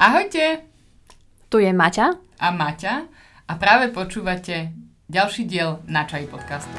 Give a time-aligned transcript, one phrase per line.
[0.00, 0.64] Ahojte!
[1.52, 3.04] Tu je Maťa a Maťa
[3.44, 4.72] a práve počúvate
[5.12, 6.72] ďalší diel Načaj podcastu.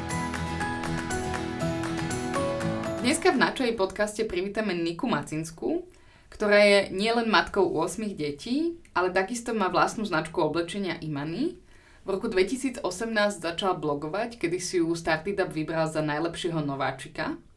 [2.98, 5.86] Dneska v Načaj podcaste privítame Niku Macinskú,
[6.34, 11.54] ktorá je nielen matkou 8 detí, ale takisto má vlastnú značku oblečenia Imany.
[12.02, 12.82] V roku 2018
[13.38, 17.38] začala blogovať, kedy si ju Startup vybral za najlepšieho nováčika–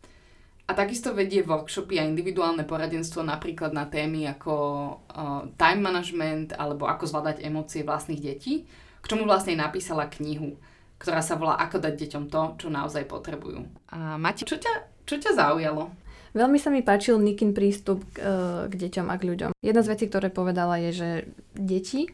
[0.66, 4.54] a takisto vedie workshopy a individuálne poradenstvo napríklad na témy ako
[4.98, 8.66] uh, time management alebo ako zvládať emócie vlastných detí,
[9.02, 10.58] k čomu vlastne napísala knihu,
[10.98, 13.62] ktorá sa volá Ako dať deťom to, čo naozaj potrebujú.
[13.94, 15.94] A Mati, čo ťa, čo ťa zaujalo?
[16.36, 18.20] Veľmi sa mi páčil Nikin prístup k,
[18.68, 19.50] k deťom a k ľuďom.
[19.62, 21.10] Jedna z vecí, ktoré povedala, je, že
[21.54, 22.10] deti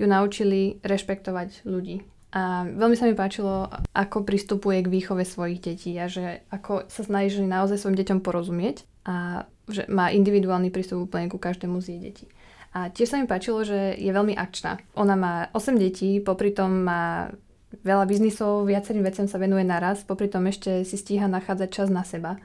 [0.00, 5.90] ju naučili rešpektovať ľudí a veľmi sa mi páčilo, ako pristupuje k výchove svojich detí
[5.98, 11.26] a že ako sa snaží naozaj svojim deťom porozumieť a že má individuálny prístup úplne
[11.26, 12.26] ku každému z jej detí.
[12.70, 14.78] A tiež sa mi páčilo, že je veľmi akčná.
[14.94, 17.34] Ona má 8 detí, popri tom má
[17.82, 22.06] veľa biznisov, viacerým veciam sa venuje naraz, popri tom ešte si stíha nachádzať čas na
[22.06, 22.38] seba.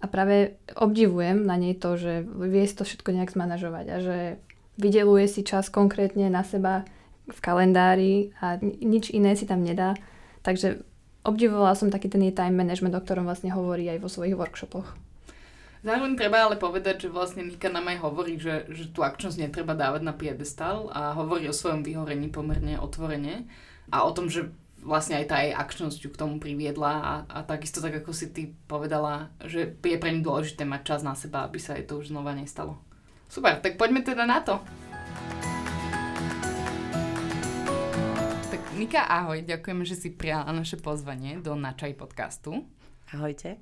[0.00, 4.16] A práve obdivujem na nej to, že vie to všetko nejak zmanažovať a že
[4.76, 6.84] vydeluje si čas konkrétne na seba,
[7.26, 9.98] v kalendári a nič iné si tam nedá.
[10.46, 10.82] Takže
[11.26, 14.94] obdivovala som taký ten time management, o ktorom vlastne hovorí aj vo svojich workshopoch.
[15.86, 19.70] Zároveň treba ale povedať, že vlastne Nika nám aj hovorí, že, že tú akčnosť netreba
[19.70, 23.46] dávať na piedestal a hovorí o svojom vyhorení pomerne otvorene
[23.94, 24.50] a o tom, že
[24.82, 28.30] vlastne aj tá jej akčnosť ju k tomu priviedla a, a takisto tak ako si
[28.34, 32.02] ty povedala, že je pre ňu dôležité mať čas na seba, aby sa jej to
[32.02, 32.78] už znova nestalo.
[33.30, 34.62] Super, tak poďme teda na to.
[38.76, 42.68] Nika, ahoj, ďakujeme, že si prijala naše pozvanie do Načaj podcastu.
[43.08, 43.56] Ahojte.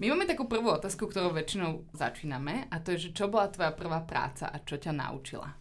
[0.00, 3.76] My máme takú prvú otázku, ktorou väčšinou začíname a to je, že čo bola tvoja
[3.76, 5.52] prvá práca a čo ťa naučila?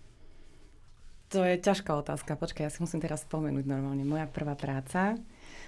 [1.36, 2.40] To je ťažká otázka.
[2.40, 4.08] Počkaj, ja si musím teraz spomenúť normálne.
[4.08, 5.20] Moja prvá práca.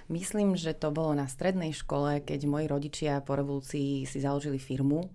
[0.08, 5.12] Myslím, že to bolo na strednej škole, keď moji rodičia po revolúcii si založili firmu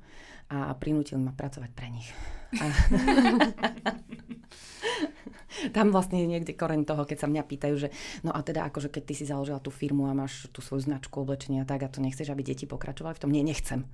[0.53, 2.09] a prinútili ma pracovať pre nich.
[2.53, 2.65] A...
[5.75, 7.89] tam vlastne je niekde koreň toho, keď sa mňa pýtajú, že
[8.23, 11.21] no a teda akože keď ty si založila tú firmu a máš tú svoju značku
[11.21, 13.31] oblečenia tak a to nechceš, aby deti pokračovali v tom?
[13.31, 13.85] Nie, nechcem.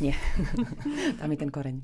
[0.00, 0.16] Nie.
[1.20, 1.76] tam je ten koreň.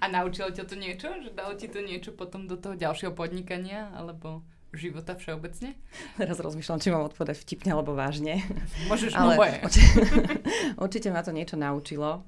[0.00, 1.08] A naučilo ťa to niečo?
[1.20, 3.92] Že dalo ti to niečo potom do toho ďalšieho podnikania?
[3.92, 4.40] Alebo
[4.72, 5.76] života všeobecne?
[6.16, 8.40] Teraz rozmýšľam, či mám odpovedať vtipne alebo vážne.
[8.88, 10.00] Môžeš Ale určite,
[10.84, 12.24] určite ma to niečo naučilo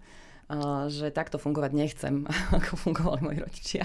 [0.90, 2.26] že takto fungovať nechcem,
[2.58, 3.84] ako fungovali moji rodičia.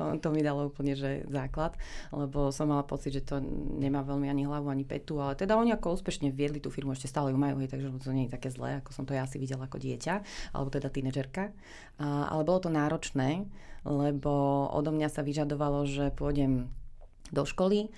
[0.00, 1.76] To, to mi dalo úplne že základ,
[2.08, 3.36] lebo som mala pocit, že to
[3.76, 7.12] nemá veľmi ani hlavu, ani petu, ale teda oni ako úspešne viedli tú firmu, ešte
[7.12, 9.68] stále ju majú, takže to nie je také zlé, ako som to ja si videla
[9.68, 10.14] ako dieťa,
[10.56, 11.52] alebo teda tínedžerka.
[12.00, 13.44] Ale bolo to náročné,
[13.84, 16.72] lebo odo mňa sa vyžadovalo, že pôjdem
[17.34, 17.90] do školy,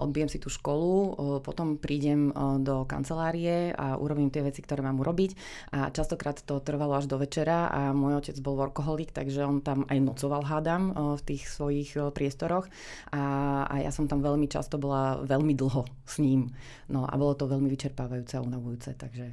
[0.00, 2.28] odbijem si tú školu, potom prídem
[2.60, 5.30] do kancelárie a urobím tie veci, ktoré mám urobiť
[5.72, 9.88] a častokrát to trvalo až do večera a môj otec bol workoholik, takže on tam
[9.88, 12.68] aj nocoval hádam v tých svojich priestoroch
[13.12, 13.22] a,
[13.64, 16.52] a ja som tam veľmi často bola veľmi dlho s ním.
[16.92, 19.32] No a bolo to veľmi vyčerpávajúce a unavujúce, takže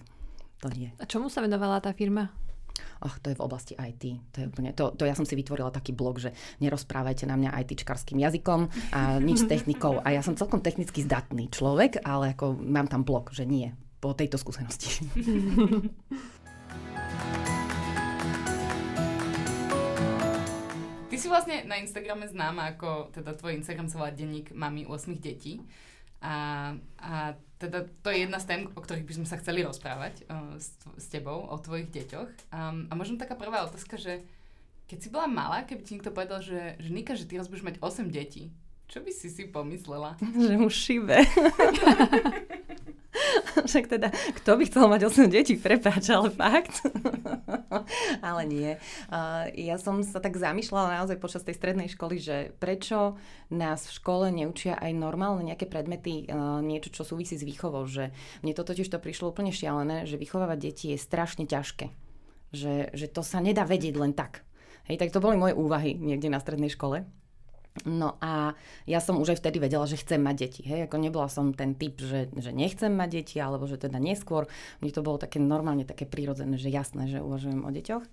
[0.63, 0.89] to nie.
[0.97, 2.46] A čomu sa venovala tá firma?
[3.03, 4.03] Oh, to je v oblasti IT.
[4.33, 6.33] To, je úplne, to, to ja som si vytvorila taký blog, že
[6.63, 10.01] nerozprávajte na mňa ITčkarským jazykom a nič s technikou.
[10.01, 13.73] A ja som celkom technicky zdatný človek, ale ako mám tam blog, že nie.
[13.97, 15.01] Po tejto skúsenosti.
[21.07, 25.17] Ty si vlastne na Instagrame známa ako, teda tvoj Instagram sa volá denník mami 8
[25.17, 25.65] detí.
[26.21, 30.25] A, a teda to je jedna z tém, o ktorých by sme sa chceli rozprávať
[30.29, 32.29] uh, s, s tebou, o tvojich deťoch.
[32.53, 34.25] Um, a možno taká prvá otázka, že
[34.87, 37.65] keď si bola malá, keby ti niekto povedal, že, že Nika, že ty raz budeš
[37.65, 38.53] mať 8 detí,
[38.87, 40.15] čo by si si pomyslela?
[40.47, 41.19] Že mu šibe.
[43.69, 44.09] Však teda,
[44.41, 46.85] kto by chcel mať 8 detí, prepáč, ale fakt.
[48.27, 48.71] ale nie.
[49.09, 53.17] Uh, ja som sa tak zamýšľala naozaj počas tej strednej školy, že prečo
[53.49, 57.85] nás v škole neučia aj normálne nejaké predmety, uh, niečo, čo súvisí s výchovou.
[57.87, 58.13] Že
[58.45, 61.89] mne to totiž to prišlo úplne šialené, že vychovávať deti je strašne ťažké.
[62.55, 64.47] Že, že to sa nedá vedieť len tak.
[64.87, 67.03] Hej, tak to boli moje úvahy niekde na strednej škole.
[67.83, 68.57] No a
[68.89, 70.61] ja som už aj vtedy vedela, že chcem mať deti.
[70.65, 74.49] Hej, ako nebola som ten typ, že, že nechcem mať deti, alebo že teda neskôr.
[74.79, 78.05] Mne to bolo také normálne, také prírodzené, že jasné, že uvažujem o deťoch.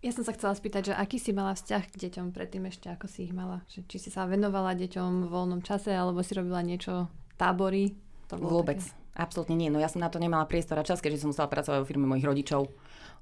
[0.00, 3.04] Ja som sa chcela spýtať, že aký si mala vzťah k deťom predtým ešte, ako
[3.04, 3.60] si ich mala?
[3.68, 7.92] Že, či si sa venovala deťom v voľnom čase, alebo si robila niečo, tábory?
[8.32, 8.80] To Vôbec.
[8.80, 9.68] Také Absolútne nie.
[9.68, 12.06] No ja som na to nemala priestor a čas, keďže som musela pracovať vo firme
[12.06, 12.72] mojich rodičov.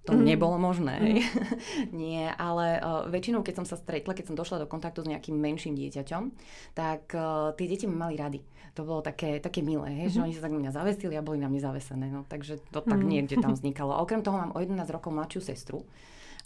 [0.07, 0.25] To mm.
[0.25, 0.95] nebolo možné.
[1.01, 1.21] Mm.
[2.03, 5.37] nie, ale uh, väčšinou, keď som sa stretla, keď som došla do kontaktu s nejakým
[5.37, 6.23] menším dieťaťom,
[6.73, 8.41] tak uh, tie deti ma mali rady.
[8.79, 10.15] To bolo také, také milé, hej, mm-hmm.
[10.15, 10.25] že mhm.
[10.25, 12.07] oni sa tak na mňa zavesili a boli na mňa zavesené.
[12.15, 13.09] No, takže to tak mm.
[13.11, 13.93] niekde tam vznikalo.
[13.97, 15.83] A okrem toho mám o 11 rokov mladšiu sestru.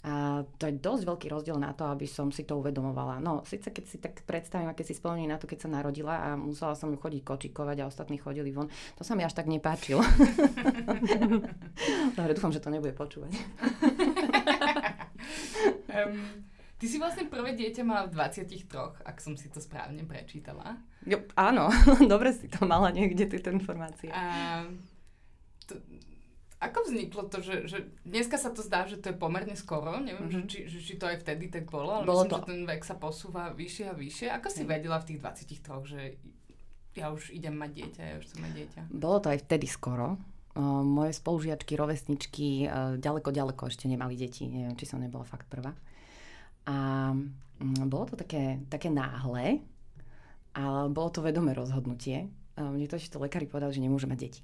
[0.03, 3.23] A to je dosť veľký rozdiel na to, aby som si to uvedomovala.
[3.23, 6.35] No, síce keď si tak predstavím, aké si spomínam na to, keď sa narodila a
[6.35, 8.67] musela som ju chodiť kočikovať a ostatní chodili von,
[8.99, 10.03] to sa mi až tak nepáčilo.
[12.19, 13.31] Dobre, dúfam, že to nebude počúvať.
[15.95, 16.19] um,
[16.75, 20.83] ty si vlastne prvé dieťa mala v 23, ak som si to správne prečítala.
[21.07, 21.71] Jo, áno,
[22.11, 24.11] dobre si to mala niekde, tieto informácie.
[24.11, 24.67] A,
[25.63, 25.79] to,
[26.63, 27.77] ako vzniklo to, že, že
[28.07, 30.47] dneska sa to zdá, že to je pomerne skoro, neviem, mm-hmm.
[30.47, 32.39] že, či, že, či to aj vtedy tak bolo, ale bolo myslím, to.
[32.39, 34.27] že ten vek sa posúva vyššie a vyššie.
[34.31, 36.01] Ako si vedela v tých 23, že
[36.95, 38.81] ja už idem mať dieťa, ja už chcem mať dieťa?
[38.95, 40.15] Bolo to aj vtedy skoro.
[40.53, 44.45] Uh, moje spolužiačky, rovesničky uh, ďaleko, ďaleko ešte nemali deti.
[44.45, 45.73] Neviem, či som nebola fakt prvá.
[46.69, 47.33] A um,
[47.89, 49.65] bolo to také, také náhle,
[50.53, 52.29] ale bolo to vedomé rozhodnutie.
[52.53, 54.41] Uh, mne to ešte lekári povedali, že nemôže mať deti.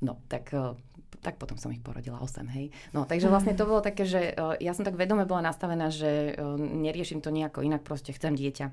[0.00, 0.76] No, tak, e,
[1.22, 2.70] tak potom som ich porodila 8, hej.
[2.94, 6.34] No, takže vlastne to bolo také, že e, ja som tak vedome bola nastavená, že
[6.34, 8.66] e, neriešim to nejako inak, proste chcem dieťa.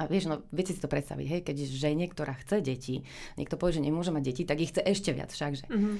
[0.00, 3.04] A vieš, no, viete si to predstaviť, hej, keď žene, ktorá chce deti,
[3.36, 5.68] niekto povie, že nemôže mať deti, tak ich chce ešte viac všakže.
[5.68, 5.96] Mm-hmm.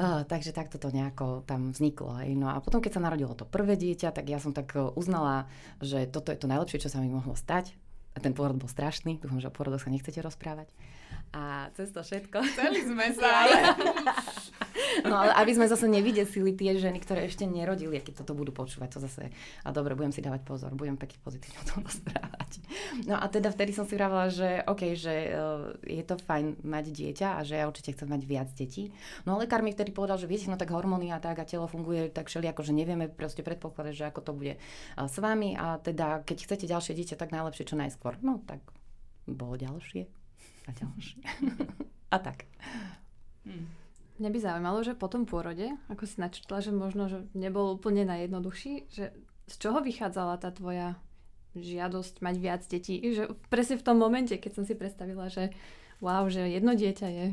[0.00, 2.24] Uh, takže takto to nejako tam vzniklo.
[2.24, 2.40] Hej.
[2.40, 5.44] No a potom, keď sa narodilo to prvé dieťa, tak ja som tak uznala,
[5.84, 7.76] že toto je to najlepšie, čo sa mi mohlo stať.
[8.16, 10.72] A ten pôrod bol strašný, dúfam, že o pôrodoch sa nechcete rozprávať.
[11.34, 12.38] A cez to všetko...
[12.54, 13.58] Chceli sme sa, ale...
[15.06, 18.98] No ale aby sme zase nevydesili tie ženy, ktoré ešte nerodili, keď toto budú počúvať,
[18.98, 19.30] to zase...
[19.62, 22.62] A dobre, budem si dávať pozor, budem pekne pozitívne o tom rozprávať.
[23.06, 26.84] No a teda vtedy som si vravela, že OK, že uh, je to fajn mať
[26.90, 28.90] dieťa a že ja určite chcem mať viac detí.
[29.26, 31.66] No a lekár mi vtedy povedal, že viete, no tak hormóny a tak a telo
[31.66, 35.54] funguje tak všeli, ako že nevieme proste predpokladať, že ako to bude uh, s vami
[35.54, 38.18] a teda keď chcete ďalšie dieťa, tak najlepšie čo najskôr.
[38.22, 38.62] No tak
[39.26, 40.23] bolo ďalšie
[40.64, 41.20] a ďalšie.
[42.14, 42.48] a tak.
[43.44, 43.68] Hmm.
[44.22, 48.06] Mňa by zaujímalo, že po tom pôrode, ako si načrtla, že možno, že nebol úplne
[48.06, 49.10] najjednoduchší, že
[49.50, 50.94] z čoho vychádzala tá tvoja
[51.58, 53.02] žiadosť mať viac detí?
[53.02, 55.50] Že presne v tom momente, keď som si predstavila, že
[55.98, 57.26] wow, že jedno dieťa je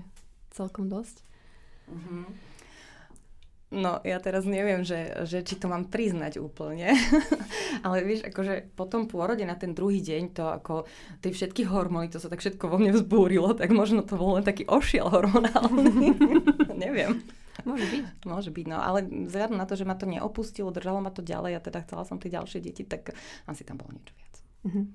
[0.51, 1.23] celkom dosť.
[1.87, 2.50] Mm-hmm.
[3.71, 6.91] No, ja teraz neviem, že, že či to mám priznať úplne.
[7.87, 10.83] Ale vieš, akože po tom pôrode na ten druhý deň to ako
[11.23, 14.43] tie všetky hormóny, to sa tak všetko vo mne vzbúrilo, tak možno to bol len
[14.43, 15.87] taký ošiel hormonálny.
[16.83, 17.23] neviem.
[17.63, 18.03] Môže byť.
[18.27, 21.55] Môže byť, no ale vzhľadom na to, že ma to neopustilo, držalo ma to ďalej
[21.55, 23.15] a teda chcela som tie ďalšie deti, tak
[23.47, 24.35] asi tam bolo niečo viac.
[24.67, 24.85] Uh-huh.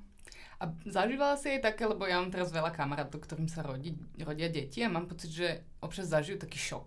[0.61, 4.53] A zažívala si aj také, lebo ja mám teraz veľa kamarátov, ktorým sa rodí, rodia
[4.53, 5.49] deti a mám pocit, že
[5.85, 6.87] občas zažijú taký šok,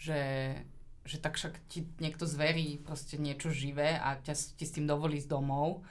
[0.00, 0.18] že
[1.02, 5.18] že tak však ti niekto zverí proste niečo živé a ťa ti s tým dovolí
[5.18, 5.82] z domov.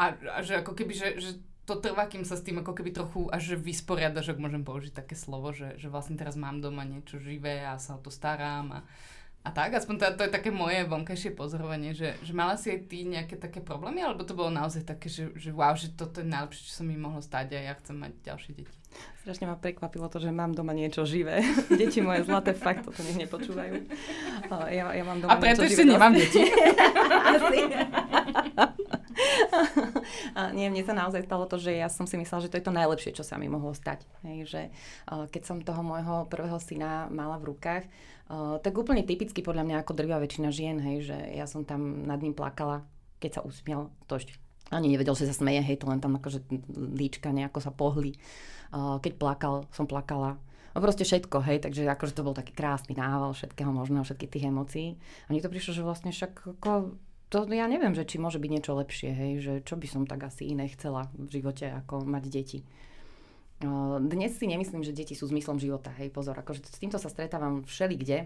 [0.00, 1.30] A, a že ako keby, že, že
[1.68, 5.14] to trvá, kým sa s tým ako keby trochu až vysporiadaš, ak môžem použiť také
[5.14, 8.80] slovo, že, že vlastne teraz mám doma niečo živé a sa o to starám a,
[9.40, 12.92] a tak, aspoň to, to je také moje vonkajšie pozorovanie, že, že mala si aj
[12.92, 16.28] ty nejaké také problémy, alebo to bolo naozaj také, že, že wow, že toto je
[16.28, 18.76] najlepšie, čo sa mi mohlo stať a ja chcem mať ďalšie deti.
[19.24, 21.40] Strašne ma prekvapilo to, že mám doma niečo živé.
[21.80, 23.86] Deti moje zlaté, fakt toto nech nepočúvajú.
[24.72, 26.42] Ja, ja mám doma A preto ešte nemám deti.
[30.34, 32.66] a nie, mne sa naozaj stalo to, že ja som si myslela, že to je
[32.66, 34.06] to najlepšie, čo sa mi mohlo stať.
[34.26, 34.62] Hej, že
[35.06, 37.84] keď som toho môjho prvého syna mala v rukách,
[38.62, 42.22] tak úplne typicky podľa mňa ako drvia väčšina žien, hej, že ja som tam nad
[42.22, 42.86] ním plakala,
[43.18, 44.38] keď sa usmial, to ešte
[44.70, 46.46] ani nevedel, že sa smeje, hej, to len tam akože
[46.94, 48.14] líčka nejako sa pohli.
[48.70, 50.38] Keď plakal, som plakala.
[50.70, 54.46] No proste všetko, hej, takže akože to bol taký krásny nával všetkého možného, všetkých tých
[54.46, 54.94] emócií.
[55.26, 56.94] A mne to prišlo, že vlastne však ako,
[57.30, 60.26] to ja neviem, že či môže byť niečo lepšie, hej, že čo by som tak
[60.26, 62.60] asi iné chcela v živote, ako mať deti.
[64.02, 67.62] Dnes si nemyslím, že deti sú zmyslom života, hej, pozor, akože s týmto sa stretávam
[67.62, 68.18] všeli kde,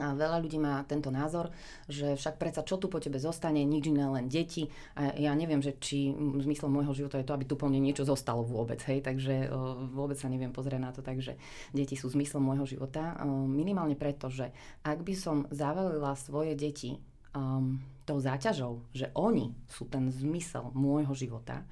[0.00, 1.52] a veľa ľudí má tento názor,
[1.84, 4.72] že však predsa čo tu po tebe zostane, nič iné, len deti.
[4.96, 8.08] A ja neviem, že či zmyslom môjho života je to, aby tu po mne niečo
[8.08, 9.52] zostalo vôbec, hej, takže
[9.92, 11.36] vôbec sa neviem pozrieť na to, takže
[11.76, 13.20] deti sú zmyslom môjho života.
[13.44, 16.96] Minimálne preto, že ak by som zavalila svoje deti
[17.36, 21.64] um, tou záťažou, že oni sú ten zmysel môjho života,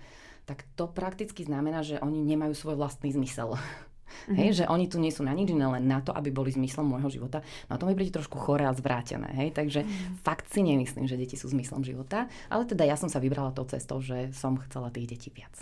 [0.48, 3.54] tak to prakticky znamená, že oni nemajú svoj vlastný zmysel.
[3.54, 4.36] Mm-hmm.
[4.42, 6.82] Hej, že oni tu nie sú na nič iné, len na to, aby boli zmyslom
[6.82, 7.46] môjho života.
[7.70, 9.30] No a to mi príde trošku chore a zvrátené.
[9.38, 9.54] Hej?
[9.54, 10.26] Takže mm-hmm.
[10.26, 12.26] fakt si nemyslím, že deti sú zmyslom života.
[12.50, 15.54] Ale teda ja som sa vybrala tou cestou, že som chcela tých detí viac.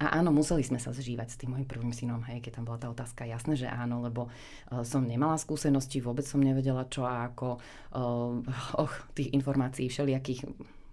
[0.00, 2.80] A áno, museli sme sa zžívať s tým mojim prvým synom, hej, keď tam bola
[2.80, 7.28] tá otázka, jasné, že áno, lebo uh, som nemala skúsenosti, vôbec som nevedela čo a
[7.28, 7.60] ako,
[7.92, 8.40] uh,
[8.80, 10.48] och, tých informácií všelijakých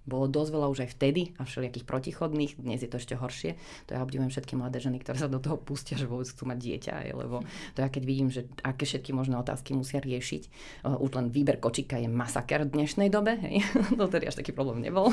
[0.08, 3.60] bolo dosť veľa už aj vtedy a všelijakých protichodných, dnes je to ešte horšie.
[3.92, 6.58] To ja obdivujem všetky mladé ženy, ktoré sa do toho pustia, že vôbec chcú mať
[6.64, 7.44] dieťa, aj, lebo
[7.76, 10.44] to ja keď vidím, že aké všetky možné otázky musia riešiť,
[10.88, 13.62] uh, už len výber kočíka je masaker v dnešnej dobe, hej,
[14.00, 15.12] to tedy až taký problém nebol.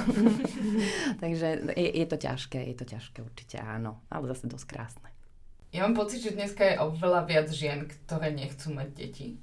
[1.22, 5.08] Takže je, je to ťažké, je to ťažké určite áno, ale zase dosť krásne.
[5.74, 9.42] Ja mám pocit, že dneska je oveľa viac žien, ktoré nechcú mať deti.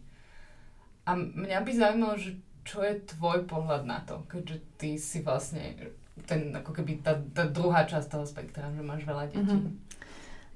[1.03, 5.93] A mňa by zaujímalo, že čo je tvoj pohľad na to, keďže ty si vlastne
[6.29, 9.57] ten, ako keby tá, tá druhá časť toho spektra, že máš veľa detí.
[9.57, 9.73] Mm-hmm.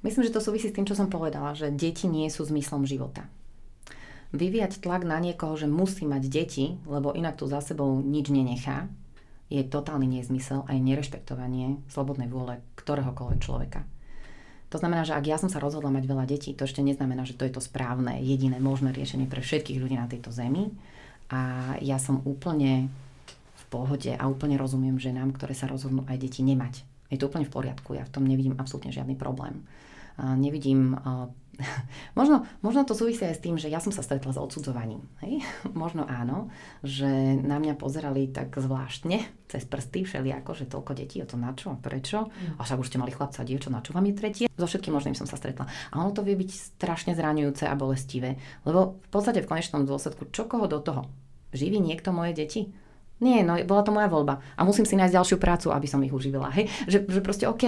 [0.06, 3.26] Myslím, že to súvisí s tým, čo som povedala, že deti nie sú zmyslom života.
[4.36, 8.86] Vyvíjať tlak na niekoho, že musí mať deti, lebo inak tu za sebou nič nenechá,
[9.50, 13.86] je totálny nezmysel aj nerešpektovanie slobodnej vôle ktoréhokoľvek človeka.
[14.74, 17.38] To znamená, že ak ja som sa rozhodla mať veľa detí, to ešte neznamená, že
[17.38, 20.74] to je to správne, jediné možné riešenie pre všetkých ľudí na tejto zemi
[21.30, 22.90] a ja som úplne
[23.56, 26.86] v pohode a úplne rozumiem ženám, ktoré sa rozhodnú aj deti nemať.
[27.10, 29.66] Je to úplne v poriadku, ja v tom nevidím absolútne žiadny problém.
[30.18, 30.96] Nevidím
[32.20, 35.04] možno, možno to súvisí aj s tým, že ja som sa stretla s odsudzovaním.
[35.24, 35.44] Hej?
[35.74, 36.52] Možno áno,
[36.84, 37.08] že
[37.40, 41.78] na mňa pozerali tak zvláštne cez prsty všelijako, že toľko detí, o to na čo,
[41.80, 42.28] prečo.
[42.28, 42.60] Mm.
[42.60, 44.46] A však už ste mali chlapca dievča, na čo vám je tretie?
[44.58, 45.70] So všetkým možným som sa stretla.
[45.92, 48.36] A ono to vie byť strašne zraňujúce a bolestivé,
[48.68, 51.08] lebo v podstate v konečnom dôsledku, čo koho do toho?
[51.56, 52.62] Živí niekto moje deti?
[53.24, 54.44] Nie, no bola to moja voľba.
[54.60, 56.52] A musím si nájsť ďalšiu prácu, aby som ich uživila.
[56.52, 56.68] Hej?
[56.92, 57.64] Že, že proste OK,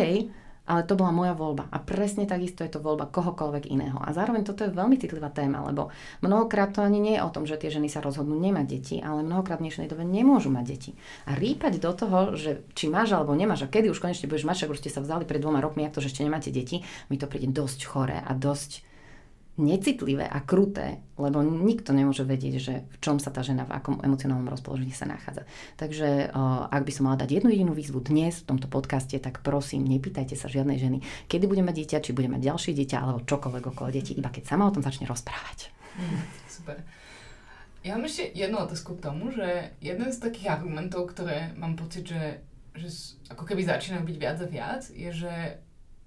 [0.68, 1.72] ale to bola moja voľba.
[1.72, 3.96] A presne takisto je to voľba kohokoľvek iného.
[4.04, 7.48] A zároveň toto je veľmi citlivá téma, lebo mnohokrát to ani nie je o tom,
[7.48, 10.92] že tie ženy sa rozhodnú nemať deti, ale mnohokrát v dnešnej dobe nemôžu mať deti.
[11.26, 14.56] A rýpať do toho, že či máš alebo nemáš a kedy už konečne budeš mať,
[14.68, 17.16] však už ste sa vzali pred dvoma rokmi, ak to, že ešte nemáte deti, mi
[17.16, 18.87] to príde dosť choré a dosť
[19.58, 23.98] necitlivé a kruté, lebo nikto nemôže vedieť, že v čom sa tá žena, v akom
[24.06, 25.50] emocionálnom rozpoložení sa nachádza.
[25.82, 26.30] Takže
[26.70, 30.38] ak by som mala dať jednu jedinú výzvu dnes v tomto podcaste, tak prosím, nepýtajte
[30.38, 33.90] sa žiadnej ženy, kedy bude mať dieťa, či bude mať ďalšie dieťa, alebo čokoľvek okolo
[33.90, 35.74] detí, iba keď sama o tom začne rozprávať.
[35.98, 36.78] Mm, super.
[37.82, 42.06] Ja mám ešte jednu otázku k tomu, že jeden z takých argumentov, ktoré mám pocit,
[42.06, 42.46] že,
[42.78, 45.34] že ako keby začínajú byť viac a viac, je, že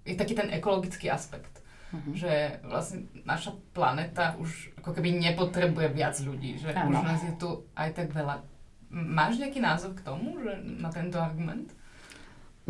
[0.06, 1.59] je taký ten ekologický aspekt
[1.90, 2.14] Uh-huh.
[2.14, 6.94] Že vlastne naša planeta už ako keby nepotrebuje viac ľudí, že ano.
[6.94, 8.46] už nás je tu aj tak veľa.
[8.90, 11.70] Máš nejaký názor k tomu, že na tento argument?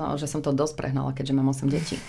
[0.01, 2.01] No, že som to dosť prehnala, keďže mám 8 detí.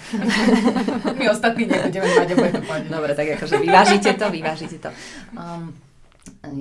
[1.19, 4.89] My ostatní nebudeme mať, to Dobre, tak akože vyvážite to, vyvážite to.
[5.35, 5.75] Um,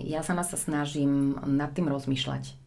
[0.02, 2.59] ja sama sa snažím nad tým rozmýšľať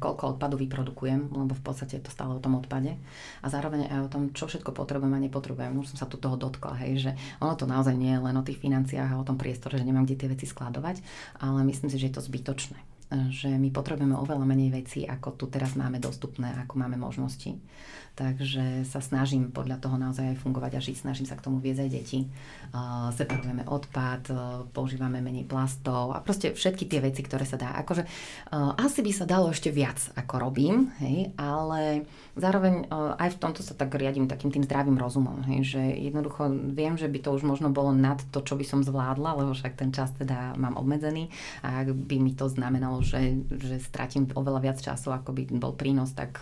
[0.00, 2.94] koľko odpadu vyprodukujem, lebo v podstate je to stále o tom odpade
[3.42, 5.74] a zároveň aj o tom, čo všetko potrebujem a nepotrebujem.
[5.74, 7.10] Už som sa tu toho dotkla, hej, že
[7.42, 10.06] ono to naozaj nie je len o tých financiách a o tom priestore, že nemám
[10.06, 11.02] kde tie veci skladovať,
[11.42, 15.50] ale myslím si, že je to zbytočné že my potrebujeme oveľa menej vecí, ako tu
[15.50, 17.58] teraz máme dostupné, ako máme možnosti.
[18.20, 20.96] Takže sa snažím podľa toho naozaj aj fungovať a žiť.
[21.08, 22.28] Snažím sa k tomu viesť aj deti.
[22.68, 24.38] Uh, separujeme odpad, uh,
[24.76, 27.72] používame menej plastov a proste všetky tie veci, ktoré sa dá.
[27.80, 32.04] Akože uh, asi by sa dalo ešte viac, ako robím, hej, ale
[32.36, 36.52] zároveň uh, aj v tomto sa tak riadím takým tým zdravým rozumom, hej, že jednoducho
[36.76, 39.80] viem, že by to už možno bolo nad to, čo by som zvládla, lebo však
[39.80, 41.32] ten čas teda mám obmedzený
[41.64, 45.74] a ak by mi to znamenalo, že, že stratím oveľa viac času, ako by bol
[45.76, 46.40] prínos, tak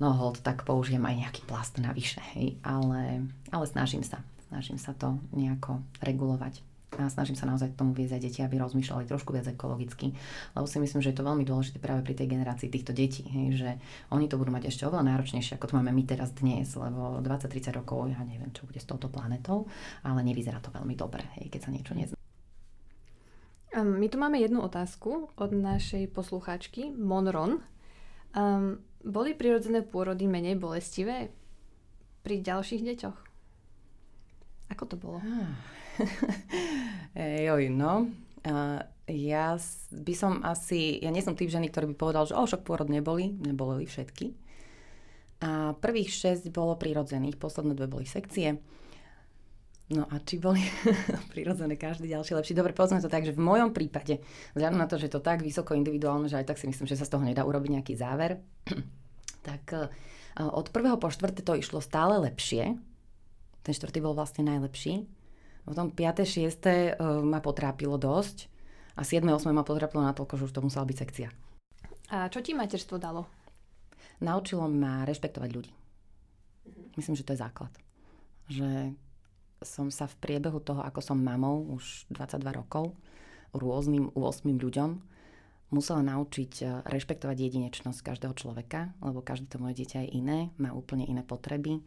[0.00, 4.96] no hold, tak použijem aj nejaký plast navyše, hej, ale, ale snažím sa, snažím sa
[4.96, 6.62] to nejako regulovať.
[6.98, 10.10] A snažím sa naozaj tomu viesť aj deti, aby rozmýšľali trošku viac ekologicky.
[10.58, 13.46] Lebo si myslím, že je to veľmi dôležité práve pri tej generácii týchto detí, hej,
[13.54, 13.70] že
[14.10, 17.78] oni to budú mať ešte oveľa náročnejšie, ako to máme my teraz dnes, lebo 20-30
[17.78, 19.70] rokov, ja neviem, čo bude s touto planetou,
[20.02, 21.94] ale nevyzerá to veľmi dobre, hej, keď sa niečo
[23.70, 23.98] nezná.
[23.98, 27.62] My tu máme jednu otázku od našej poslucháčky Monron.
[28.34, 31.30] Um, boli prirodzené pôrody menej bolestivé
[32.22, 33.18] pri ďalších deťoch?
[34.70, 35.18] Ako to bolo?
[35.22, 35.54] Ah.
[37.46, 38.10] Joj, no.
[38.46, 38.78] Uh,
[39.10, 39.58] ja
[39.90, 43.34] by som asi, ja nie som typ ženy, ktorý by povedal, že o, pôrod neboli,
[43.34, 44.32] neboli všetky.
[45.40, 48.60] A prvých šesť bolo prirodzených, posledné dve boli sekcie.
[49.90, 50.62] No a či boli
[51.34, 52.54] prirodzené každý ďalší lepší?
[52.54, 54.22] Dobre, povedzme to tak, že v mojom prípade,
[54.54, 56.94] vzhľadom na to, že je to tak vysoko individuálne, že aj tak si myslím, že
[56.94, 58.38] sa z toho nedá urobiť nejaký záver,
[59.50, 59.90] tak e,
[60.38, 62.78] od prvého po štvrté to išlo stále lepšie.
[63.66, 65.10] Ten štvrtý bol vlastne najlepší.
[65.66, 66.22] Potom 5.
[66.24, 66.96] 6.
[67.26, 68.48] ma potrápilo dosť
[68.94, 69.26] a 7.
[69.26, 69.50] 8.
[69.50, 71.28] ma potrápilo natoľko, že už to musela byť sekcia.
[72.14, 73.28] A čo ti materstvo dalo?
[74.22, 75.72] Naučilo ma rešpektovať ľudí.
[76.96, 77.72] Myslím, že to je základ.
[78.50, 78.96] že
[79.60, 82.96] som sa v priebehu toho, ako som mamou už 22 rokov,
[83.52, 84.90] rôznym 8 ľuďom,
[85.70, 90.74] musela naučiť e, rešpektovať jedinečnosť každého človeka, lebo každé to moje dieťa je iné, má
[90.74, 91.78] úplne iné potreby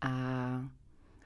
[0.00, 0.14] a,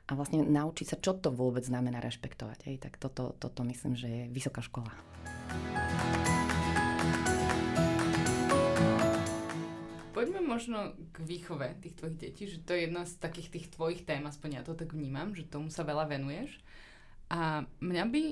[0.06, 2.58] a vlastne naučiť sa, čo to vôbec znamená rešpektovať.
[2.68, 2.76] Hej.
[2.82, 4.90] Tak toto, toto myslím, že je vysoká škola.
[10.42, 14.20] Možno k výchove tých tvojich detí, že to je jedna z takých tých tvojich tém,
[14.26, 16.60] aspoň ja to tak vnímam, že tomu sa veľa venuješ.
[17.32, 18.22] A mňa by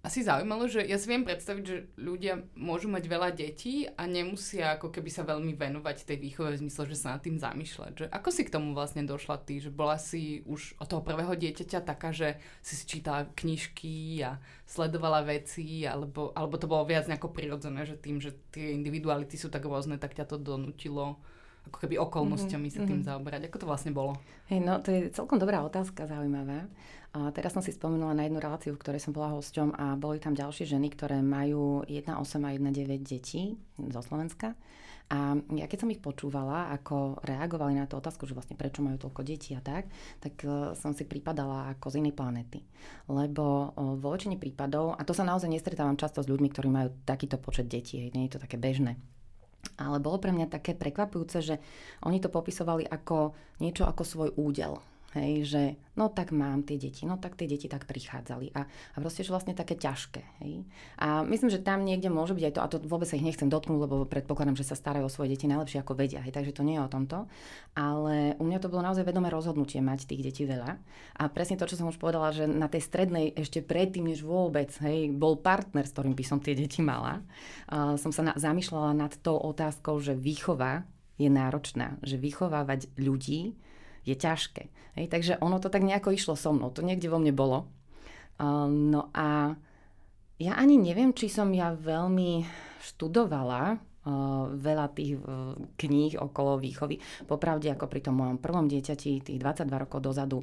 [0.00, 4.80] asi zaujímalo, že ja si viem predstaviť, že ľudia môžu mať veľa detí a nemusia
[4.80, 7.92] ako keby sa veľmi venovať tej výchove v zmysle, že sa nad tým zamýšľať.
[7.92, 9.60] Že ako si k tomu vlastne došla ty?
[9.60, 15.20] Že bola si už od toho prvého dieťaťa taká, že si čítala knižky a sledovala
[15.20, 19.68] veci, alebo, alebo to bolo viac nejako prirodzené, že tým, že tie individuality sú tak
[19.68, 21.20] rôzne, tak ťa to donútilo
[21.70, 22.82] ako keby okolnosťami mm-hmm.
[22.82, 23.06] sa tým mhm.
[23.06, 23.40] zaoberať.
[23.46, 24.18] Ako to vlastne bolo?
[24.50, 26.66] Hej, no to je celkom dobrá otázka, zaujímavá.
[27.10, 30.22] A teraz som si spomenula na jednu reláciu, v ktorej som bola hosťom a boli
[30.22, 32.06] tam ďalšie ženy, ktoré majú 1,8
[32.46, 34.54] a 1,9 detí zo Slovenska.
[35.10, 38.94] A ja keď som ich počúvala, ako reagovali na tú otázku, že vlastne prečo majú
[38.94, 39.90] toľko detí a tak,
[40.22, 42.62] tak e, som si pripadala ako z inej planety.
[43.10, 47.42] Lebo vo väčšine prípadov, a to sa naozaj nestretávam často s ľuďmi, ktorí majú takýto
[47.42, 49.02] počet detí, nie je to také bežné
[49.80, 51.54] ale bolo pre mňa také prekvapujúce, že
[52.04, 54.76] oni to popisovali ako niečo ako svoj údel.
[55.10, 55.62] Hej, že
[55.98, 59.34] no tak mám tie deti, no tak tie deti tak prichádzali a, a proste, že
[59.34, 60.22] vlastne také ťažké.
[60.38, 60.62] Hej.
[61.02, 63.50] A myslím, že tam niekde môže byť aj to, a to vôbec sa ich nechcem
[63.50, 66.62] dotknúť, lebo predpokladám, že sa starajú o svoje deti najlepšie ako vedia, hej, takže to
[66.62, 67.26] nie je o tomto.
[67.74, 70.78] Ale u mňa to bolo naozaj vedomé rozhodnutie mať tých detí veľa.
[71.18, 74.70] A presne to, čo som už povedala, že na tej strednej ešte predtým, než vôbec
[74.86, 77.18] hej, bol partner, s ktorým by som tie deti mala,
[77.66, 80.86] uh, som sa na, zamýšľala nad tou otázkou, že výchova
[81.18, 83.58] je náročná, že vychovávať ľudí
[84.04, 84.68] je ťažké.
[84.98, 87.70] Hej, takže ono to tak nejako išlo so mnou, to niekde vo mne bolo.
[88.68, 89.54] No a
[90.40, 92.42] ja ani neviem, či som ja veľmi
[92.80, 93.76] študovala
[94.56, 95.20] veľa tých
[95.76, 96.96] kníh okolo výchovy.
[97.28, 100.40] Popravde, ako pri tom mojom prvom dieťati, tých 22 rokov dozadu,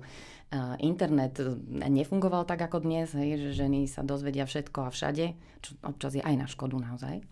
[0.78, 1.42] internet
[1.90, 5.34] nefungoval tak ako dnes, hej, že ženy sa dozvedia všetko a všade,
[5.66, 7.26] čo občas je aj na škodu naozaj.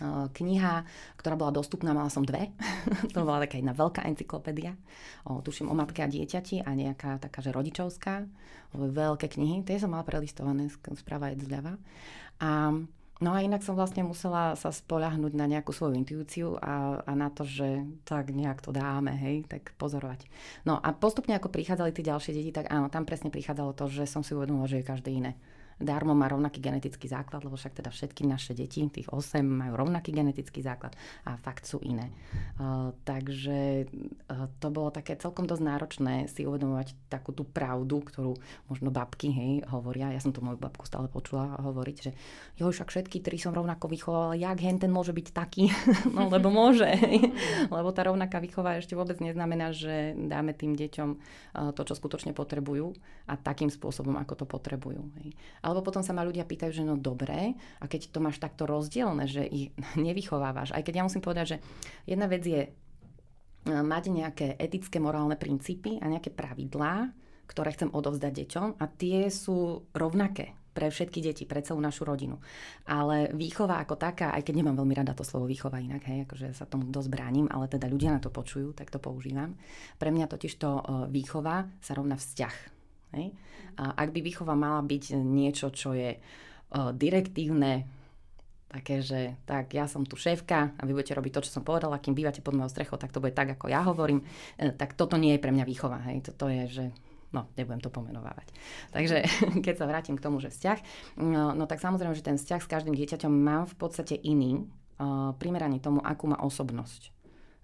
[0.00, 0.88] Eh, kniha,
[1.20, 2.48] ktorá bola dostupná, mala som dve.
[3.12, 4.72] to bola taká jedna veľká encyklopédia,
[5.28, 8.24] o, tuším o matke a dieťati a nejaká taká, že rodičovská,
[8.72, 9.60] veľké knihy.
[9.60, 11.76] Tie som mala prelistované správa aj zľava.
[12.40, 12.72] A
[13.20, 17.28] No a inak som vlastne musela sa spoľahnúť na nejakú svoju intuíciu a, a na
[17.28, 20.24] to, že tak nejak to dáme, hej, tak pozorovať.
[20.64, 24.08] No a postupne ako prichádzali tie ďalšie deti, tak áno, tam presne prichádzalo to, že
[24.08, 25.36] som si uvedomila, že je každé iné
[25.80, 30.12] darmo má rovnaký genetický základ, lebo však teda všetky naše deti, tých 8 majú rovnaký
[30.12, 30.92] genetický základ
[31.24, 32.12] a fakt sú iné.
[32.60, 38.36] Uh, takže uh, to bolo také celkom dosť náročné si uvedomovať takú tú pravdu, ktorú
[38.68, 40.12] možno babky hej, hovoria.
[40.12, 42.10] Ja som tu moju babku stále počula hovoriť, že
[42.60, 45.72] jo, však všetky tri som rovnako vychovala, jak hen ten môže byť taký?
[46.16, 46.84] no lebo môže.
[46.84, 47.32] Hej.
[47.74, 52.36] lebo tá rovnaká výchova ešte vôbec neznamená, že dáme tým deťom uh, to, čo skutočne
[52.36, 52.92] potrebujú
[53.24, 55.08] a takým spôsobom, ako to potrebujú.
[55.22, 55.32] Hej.
[55.70, 59.30] Alebo potom sa ma ľudia pýtajú, že no dobre, a keď to máš takto rozdielne,
[59.30, 61.56] že ich nevychovávaš, aj keď ja musím povedať, že
[62.10, 62.70] jedna vec je e,
[63.70, 67.14] mať nejaké etické, morálne princípy a nejaké pravidlá,
[67.46, 72.38] ktoré chcem odovzdať deťom a tie sú rovnaké pre všetky deti, pre celú našu rodinu.
[72.86, 76.54] Ale výchova ako taká, aj keď nemám veľmi rada to slovo výchova inak, hej, akože
[76.54, 79.58] sa tomu dosť bránim, ale teda ľudia na to počujú, tak to používam.
[79.98, 82.79] Pre mňa totiž to e, výchova sa rovná vzťah
[83.16, 83.34] Hej?
[83.80, 87.88] A ak by výchova mala byť niečo, čo je uh, direktívne,
[88.70, 91.98] také, že tak ja som tu šéfka a vy budete robiť to, čo som povedala,
[91.98, 94.22] kým bývate pod mojou strechou, tak to bude tak, ako ja hovorím,
[94.54, 95.98] e, tak toto nie je pre mňa výchova.
[96.06, 96.30] Hej?
[96.30, 96.84] Toto je, že
[97.34, 98.54] no, nebudem to pomenovávať.
[98.94, 99.26] Takže
[99.66, 100.78] keď sa vrátim k tomu, že vzťah,
[101.18, 104.62] no, no tak samozrejme, že ten vzťah s každým dieťaťom mám v podstate iný,
[105.02, 107.10] uh, primerane tomu, akú má osobnosť.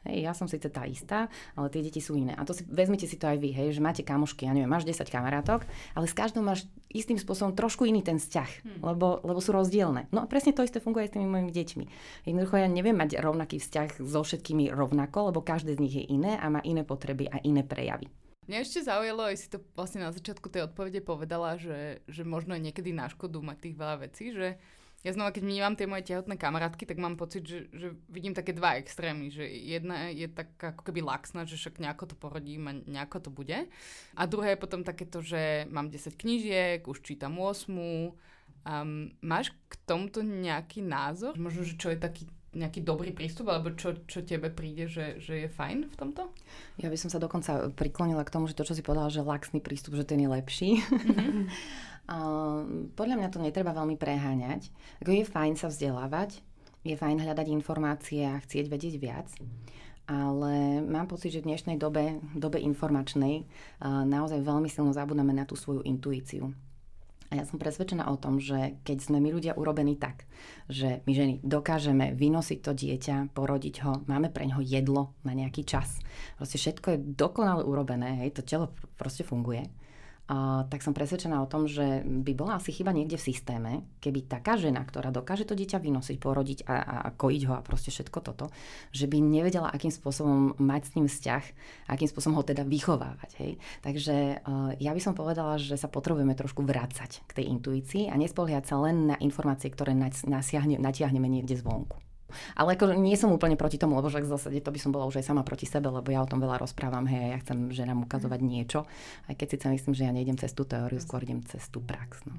[0.07, 1.27] Hej, ja som síce tá istá,
[1.59, 2.39] ale tie deti sú iné.
[2.39, 4.87] A to si, vezmite si to aj vy, hej, že máte kamošky, ja neviem, máš
[4.87, 5.67] 10 kamarátok,
[5.99, 8.81] ale s každou máš istým spôsobom trošku iný ten vzťah, hmm.
[8.87, 10.07] lebo, lebo sú rozdielne.
[10.15, 11.85] No a presne to isté funguje aj s tými mojimi deťmi.
[12.31, 16.39] Jednoducho ja neviem mať rovnaký vzťah so všetkými rovnako, lebo každé z nich je iné
[16.39, 18.07] a má iné potreby a iné prejavy.
[18.47, 22.55] Mňa ešte zaujalo, aj si to vlastne na začiatku tej odpovede povedala, že, že možno
[22.55, 24.55] je niekedy na škodu mať tých veľa vecí, že
[25.05, 28.57] ja znova, keď vnímam tie moje tehotné kamarátky, tak mám pocit, že, že vidím také
[28.57, 32.73] dva extrémy, že jedna je taká ako keby laxná, že však nejako to porodím a
[32.75, 33.69] nejako to bude.
[34.17, 38.27] A druhé je potom takéto, že mám 10 knížiek, už čítam 8,
[38.67, 41.39] Um, máš k tomuto nejaký názor?
[41.39, 45.45] Možno, že čo je taký nejaký dobrý prístup, alebo čo, čo tebe príde, že, že
[45.45, 46.33] je fajn v tomto?
[46.81, 49.61] Ja by som sa dokonca priklonila k tomu, že to, čo si povedala, že laxný
[49.61, 50.81] prístup, že ten je lepší.
[50.81, 51.45] Mm-hmm.
[52.95, 54.71] podľa mňa to netreba veľmi preháňať.
[55.03, 56.39] Ako je fajn sa vzdelávať,
[56.87, 59.27] je fajn hľadať informácie a chcieť vedieť viac,
[60.07, 63.43] ale mám pocit, že v dnešnej dobe, dobe informačnej,
[63.83, 66.55] naozaj veľmi silno zabudáme na tú svoju intuíciu.
[67.27, 70.31] A ja som presvedčená o tom, že keď sme my ľudia urobení tak,
[70.71, 75.67] že my ženy dokážeme vynosiť to dieťa, porodiť ho, máme pre ňoho jedlo na nejaký
[75.67, 75.99] čas.
[76.39, 79.67] Proste všetko je dokonale urobené, hej, to telo proste funguje
[80.67, 84.59] tak som presvedčená o tom, že by bola asi chyba niekde v systéme, keby taká
[84.59, 86.75] žena, ktorá dokáže to dieťa vynosiť, porodiť a,
[87.07, 88.51] a, kojiť ho a proste všetko toto,
[88.91, 91.45] že by nevedela, akým spôsobom mať s ním vzťah,
[91.95, 93.31] akým spôsobom ho teda vychovávať.
[93.39, 93.53] Hej?
[93.87, 98.19] Takže uh, ja by som povedala, že sa potrebujeme trošku vrácať k tej intuícii a
[98.19, 99.95] nespoliehať sa len na informácie, ktoré
[100.27, 102.06] nasiahne, natiahneme niekde zvonku.
[102.55, 105.09] Ale ako nie som úplne proti tomu, lebo však v zásade to by som bola
[105.09, 108.05] už aj sama proti sebe, lebo ja o tom veľa rozprávam, hej, ja chcem ženám
[108.07, 108.49] ukazovať mm.
[108.49, 108.85] niečo,
[109.27, 112.25] aj keď síce myslím, že ja nejdem cez tú teóriu, skôr idem cez tú prax.
[112.29, 112.35] No.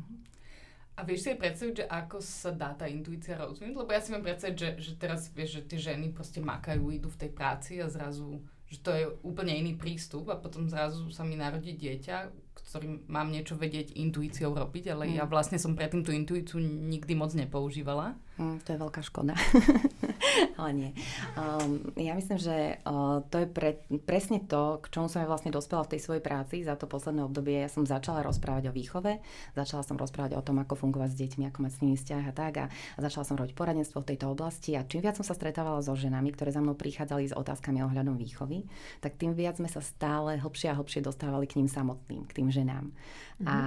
[0.98, 3.86] A vieš si aj predstaviť, že ako sa dá tá intuícia rozvinúť?
[3.86, 7.06] Lebo ja si mám predstaviť, že, že teraz vieš, že tie ženy proste makajú, idú
[7.14, 11.24] v tej práci a zrazu, že to je úplne iný prístup a potom zrazu sa
[11.24, 15.14] mi narodí dieťa, ktorým mám niečo vedieť intuíciou robiť, ale mm.
[15.18, 18.20] ja vlastne som predtým tú intuíciu nikdy moc nepoužívala.
[18.36, 19.40] Mm, to je veľká škoda.
[20.60, 20.90] Ale nie.
[21.34, 25.50] Um, ja myslím, že uh, to je pre, presne to, k čomu som ja vlastne
[25.54, 27.64] dospela v tej svojej práci za to posledné obdobie.
[27.66, 29.20] Ja som začala rozprávať o výchove,
[29.58, 32.34] začala som rozprávať o tom, ako fungovať s deťmi, ako mať s nimi vzťah a
[32.34, 32.54] tak.
[32.62, 32.66] A,
[33.02, 34.78] začala som robiť poradenstvo v tejto oblasti.
[34.78, 38.18] A čím viac som sa stretávala so ženami, ktoré za mnou prichádzali s otázkami ohľadom
[38.18, 38.68] výchovy,
[39.02, 42.50] tak tým viac sme sa stále hlbšie a hlbšie dostávali k ním samotným, k tým
[42.54, 42.90] ženám.
[43.38, 43.48] Mm-hmm.
[43.48, 43.58] A,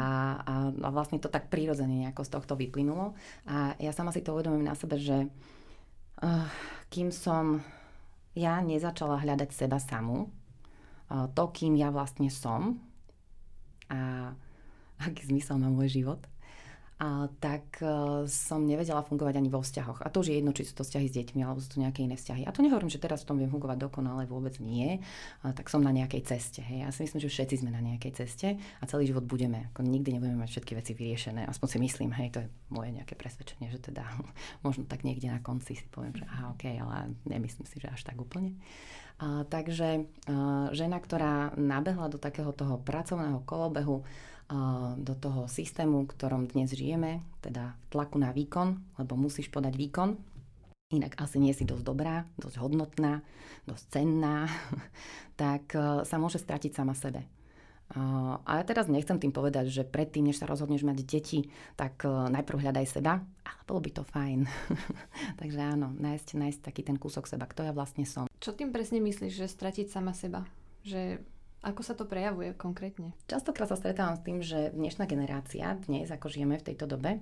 [0.42, 3.14] a, a vlastne to tak prirodzene nejako z tohto vyplynulo.
[3.46, 5.30] A ja sama si to uvedomím na sebe, že
[6.92, 7.64] kým som
[8.37, 12.78] ja nezačala hľadať seba samú, uh, to, kým ja vlastne som
[13.90, 14.33] a
[15.00, 16.20] aký zmysel má môj život,
[17.01, 20.05] a, tak uh, som nevedela fungovať ani vo vzťahoch.
[20.05, 22.05] A to už je jedno, či sú to vzťahy s deťmi, alebo sú to nejaké
[22.05, 22.45] iné vzťahy.
[22.45, 25.01] A to nehovorím, že teraz v tom viem fungovať dokonale, vôbec nie.
[25.41, 26.61] A, tak som na nejakej ceste.
[26.61, 26.85] Hej.
[26.85, 29.73] Ja si myslím, že všetci sme na nejakej ceste a celý život budeme.
[29.73, 31.49] Ako nikdy nebudeme mať všetky veci vyriešené.
[31.49, 34.05] Aspoň si myslím, hej, to je moje nejaké presvedčenie, že teda
[34.67, 38.05] možno tak niekde na konci si poviem, že aha, OK, ale nemyslím si, že až
[38.05, 38.61] tak úplne.
[39.25, 44.05] A, takže a, žena, ktorá nabehla do takého toho pracovného kolobehu,
[44.99, 50.19] do toho systému, v ktorom dnes žijeme, teda tlaku na výkon, lebo musíš podať výkon,
[50.91, 53.23] inak asi nie si dosť dobrá, dosť hodnotná,
[53.65, 54.51] dosť cenná,
[55.41, 57.23] tak e, sa môže stratiť sama sebe.
[57.91, 62.11] A ja teraz nechcem tým povedať, že predtým, než sa rozhodneš mať deti, tak e,
[62.31, 64.47] najprv hľadaj seba, ale bolo by to fajn.
[65.43, 68.31] Takže áno, nájsť, nájsť taký ten kúsok seba, kto ja vlastne som.
[68.39, 70.47] Čo tým presne myslíš, že stratiť sama seba?
[70.87, 71.19] Že
[71.61, 73.12] ako sa to prejavuje konkrétne?
[73.29, 77.20] Častokrát sa stretávam s tým, že dnešná generácia, dnes ako žijeme v tejto dobe,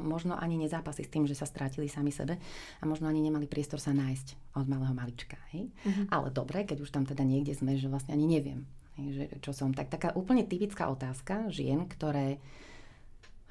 [0.00, 2.40] možno ani nezápasí s tým, že sa strátili sami sebe
[2.80, 5.36] a možno ani nemali priestor sa nájsť od malého malička.
[5.52, 5.68] Hej?
[5.84, 6.04] Uh-huh.
[6.08, 8.64] Ale dobre, keď už tam teda niekde sme, že vlastne ani neviem,
[8.96, 9.76] hej, že, čo som.
[9.76, 12.40] Tak taká úplne typická otázka žien, ktoré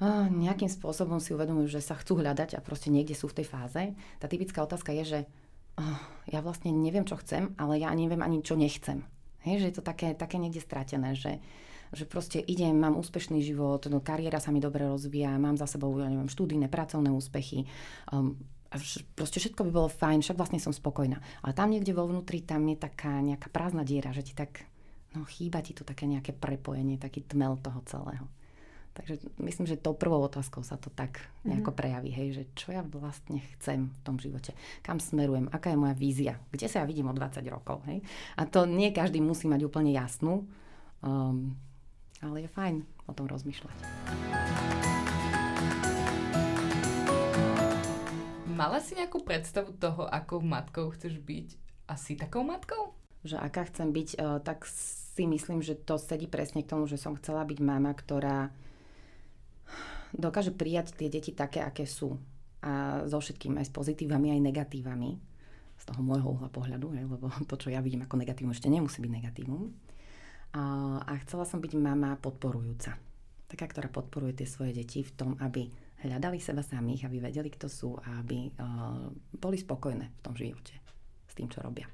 [0.02, 3.46] uh, nejakým spôsobom si uvedomujú, že sa chcú hľadať a proste niekde sú v tej
[3.46, 3.94] fáze.
[4.18, 5.20] Tá typická otázka je, že
[6.30, 9.02] ja vlastne neviem, čo chcem, ale ja neviem ani, čo nechcem.
[9.42, 11.40] Hej, že je to také, také niekde stratené, že,
[11.96, 15.96] že proste idem, mám úspešný život, no, kariéra sa mi dobre rozvíja, mám za sebou,
[15.96, 17.64] ja neviem, študijné, pracovné úspechy,
[18.12, 18.36] um,
[18.70, 18.78] a
[19.18, 21.18] proste všetko by bolo fajn, však vlastne som spokojná.
[21.42, 24.62] Ale tam niekde vo vnútri, tam je taká nejaká prázdna diera, že ti tak,
[25.10, 28.30] no chýba ti tu také nejaké prepojenie, taký tmel toho celého.
[29.00, 31.78] Takže myslím, že tou prvou otázkou sa to tak nejako mhm.
[31.80, 34.52] prejaví, hej, že čo ja vlastne chcem v tom živote,
[34.84, 38.04] kam smerujem, aká je moja vízia, kde sa ja vidím o 20 rokov, hej.
[38.36, 40.44] A to nie každý musí mať úplne jasnú,
[41.00, 41.56] um,
[42.20, 43.76] ale je fajn o tom rozmýšľať.
[48.52, 51.48] Mala si nejakú predstavu toho, akou matkou chceš byť
[51.88, 52.92] a si takou matkou?
[53.24, 57.00] Že aká chcem byť, uh, tak si myslím, že to sedí presne k tomu, že
[57.00, 58.52] som chcela byť mama, ktorá
[60.14, 62.18] dokáže prijať tie deti také, aké sú.
[62.60, 65.10] A so všetkým, aj s pozitívami, aj negatívami.
[65.80, 69.00] Z toho môjho uhla pohľadu, hej, lebo to, čo ja vidím ako negatívum, ešte nemusí
[69.00, 69.72] byť negatívum.
[70.50, 70.62] A,
[71.06, 72.98] a chcela som byť mama podporujúca.
[73.50, 75.66] Taká, ktorá podporuje tie svoje deti v tom, aby
[76.06, 80.74] hľadali seba samých, aby vedeli, kto sú a aby uh, boli spokojné v tom živote
[81.28, 81.86] s tým, čo robia.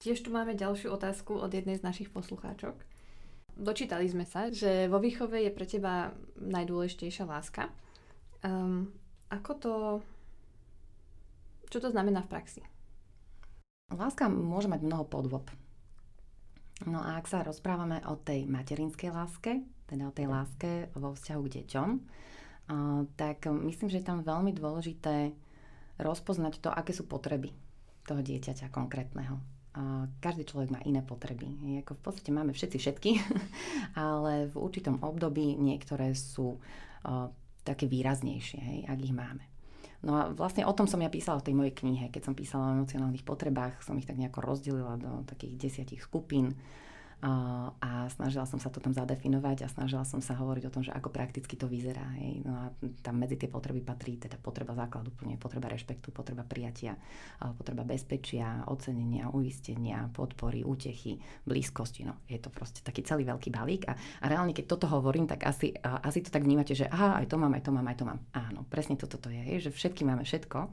[0.00, 2.76] Tiež tu máme ďalšiu otázku od jednej z našich poslucháčok.
[3.56, 7.70] Dočítali sme sa, že vo výchove je pre teba najdôležitejšia láska.
[8.44, 8.92] Um,
[9.30, 9.72] ako to...
[11.70, 12.60] Čo to znamená v praxi?
[13.90, 15.50] Láska môže mať mnoho podôb.
[16.86, 21.40] No a ak sa rozprávame o tej materinskej láske, teda o tej láske vo vzťahu
[21.46, 21.88] k deťom,
[23.14, 25.36] tak myslím, že je tam veľmi dôležité
[26.00, 27.54] rozpoznať to, aké sú potreby
[28.04, 29.38] toho dieťaťa konkrétneho.
[30.22, 31.50] Každý človek má iné potreby.
[31.82, 33.10] Ako v podstate máme všetci všetky,
[33.98, 36.62] ale v určitom období niektoré sú
[37.66, 39.44] také výraznejšie, hej, ak ich máme.
[40.04, 42.12] No a vlastne o tom som ja písala v tej mojej knihe.
[42.12, 46.52] Keď som písala o emocionálnych potrebách, som ich tak nejako rozdelila do takých desiatich skupín
[47.22, 50.92] a snažila som sa to tam zadefinovať a snažila som sa hovoriť o tom, že
[50.92, 52.04] ako prakticky to vyzerá.
[52.20, 52.44] Hej.
[52.44, 52.64] No a
[53.00, 56.98] tam medzi tie potreby patrí teda potreba základu, plne potreba rešpektu, potreba prijatia,
[57.56, 61.16] potreba bezpečia, ocenenia, uistenia, podpory, útechy,
[61.48, 62.04] blízkosti.
[62.04, 65.48] No, je to proste taký celý veľký balík a, a reálne keď toto hovorím, tak
[65.48, 68.04] asi, asi to tak vnímate, že aha, aj to mám, aj to mám, aj to
[68.04, 68.20] mám.
[68.36, 70.68] Áno, presne toto to je, hej, že všetky máme všetko,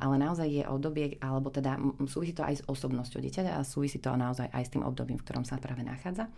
[0.00, 1.76] ale naozaj je obdobie, alebo teda
[2.08, 5.24] súvisí to aj s osobnosťou dieťaťa a súvisí to naozaj aj s tým obdobím, v
[5.28, 6.30] ktorom sa práve nachádza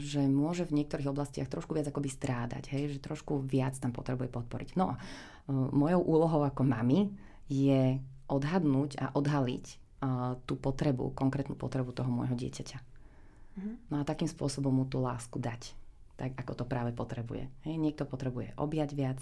[0.00, 4.32] že môže v niektorých oblastiach trošku viac akoby strádať, hej, že trošku viac tam potrebuje
[4.32, 4.72] podporiť.
[4.72, 5.00] No a e,
[5.52, 7.12] mojou úlohou ako mami
[7.44, 9.66] je odhadnúť a odhaliť
[10.48, 12.78] tú potrebu, konkrétnu potrebu toho môjho dieťaťa.
[13.60, 13.72] Mhm.
[13.92, 15.76] No a takým spôsobom mu tú lásku dať
[16.20, 17.48] tak ako to práve potrebuje.
[17.64, 19.16] Hej, niekto potrebuje objať viac,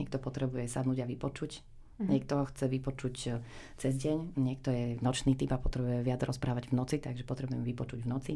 [0.00, 1.60] niekto potrebuje sadnúť a vypočuť,
[1.98, 2.10] Mm-hmm.
[2.14, 3.30] Niekto chce vypočuť e,
[3.74, 8.06] cez deň, niekto je nočný typ a potrebuje viac rozprávať v noci, takže potrebujem vypočuť
[8.06, 8.34] v noci.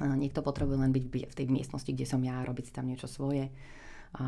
[0.00, 3.48] Niekto potrebuje len byť v tej miestnosti, kde som ja, robiť si tam niečo svoje.
[4.12, 4.24] A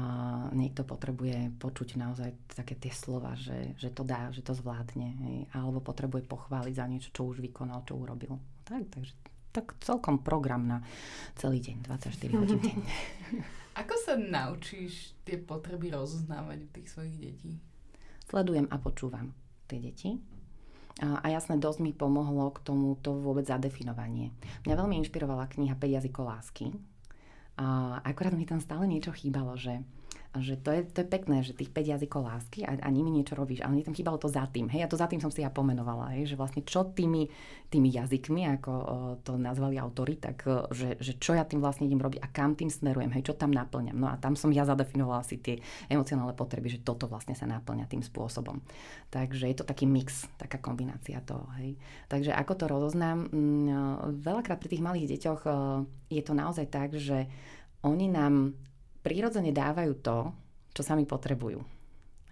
[0.57, 5.09] niekto potrebuje počuť naozaj také tie slova, že, že to dá, že to zvládne.
[5.29, 5.37] Hej.
[5.53, 8.41] Alebo potrebuje pochváliť za niečo, čo už vykonal, čo urobil.
[8.65, 9.13] Tak, takže
[9.53, 10.79] tak celkom program na
[11.37, 12.93] celý deň, 24 hodín denne.
[13.77, 17.53] Ako sa naučíš tie potreby rozoznávať u tých svojich detí?
[18.35, 19.31] Sledujem a počúvam
[19.71, 20.19] tie deti.
[20.99, 24.35] A, jasné, dosť mi pomohlo k tomuto vôbec zadefinovanie.
[24.67, 26.75] Mňa veľmi inšpirovala kniha 5 jazykov lásky.
[27.55, 29.87] A akorát mi tam stále niečo chýbalo, že
[30.43, 33.39] že to je, to je pekné, že tých 5 jazykov lásky a, a nimi niečo
[33.39, 34.67] robíš, ale mne tam chýbalo to za tým.
[34.67, 37.31] Hej, a to za tým som si ja pomenovala, hej, že vlastne čo tými,
[37.71, 38.85] tými jazykmi, ako o,
[39.23, 40.43] to nazvali autory, tak
[40.75, 43.55] že, že čo ja tým vlastne idem robiť a kam tým smerujem, hej, čo tam
[43.55, 43.95] naplňam.
[43.95, 47.87] No a tam som ja zadefinovala si tie emocionálne potreby, že toto vlastne sa naplňa
[47.87, 48.59] tým spôsobom.
[49.15, 51.47] Takže je to taký mix, taká kombinácia toho.
[51.63, 51.79] Hej.
[52.11, 55.41] Takže ako to rozoznám, mm, veľakrát pri tých malých deťoch
[56.11, 57.31] je to naozaj tak, že
[57.85, 58.57] oni nám
[59.05, 60.33] prirodzene dávajú to,
[60.73, 61.61] čo sami potrebujú.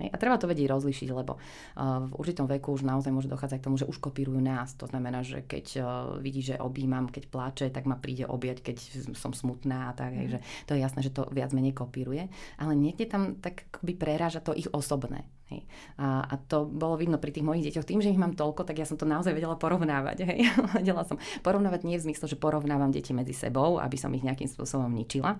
[0.00, 0.08] Hej.
[0.08, 3.66] A treba to vedieť rozlišiť, lebo uh, v určitom veku už naozaj môže dochádzať k
[3.68, 4.72] tomu, že už kopírujú nás.
[4.80, 5.84] To znamená, že keď uh,
[6.16, 8.76] vidí, že objímam, keď pláče, tak ma príde objať, keď
[9.12, 10.16] som smutná a tak.
[10.16, 10.32] Mm.
[10.32, 12.32] Že to je jasné, že to viac menej kopíruje.
[12.56, 15.28] Ale niekde tam tak akoby preráža to ich osobné.
[15.52, 15.68] Hej.
[16.00, 17.84] A, a to bolo vidno pri tých mojich deťoch.
[17.84, 20.24] Tým, že ich mám toľko, tak ja som to naozaj vedela porovnávať.
[20.24, 20.48] Hej.
[20.82, 24.48] vedela som porovnávať nie v zmysle, že porovnávam deti medzi sebou, aby som ich nejakým
[24.48, 25.36] spôsobom ničila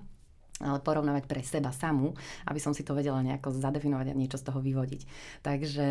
[0.83, 2.14] porovnávať pre seba samú,
[2.46, 5.03] aby som si to vedela nejako zadefinovať a niečo z toho vyvodiť.
[5.42, 5.87] Takže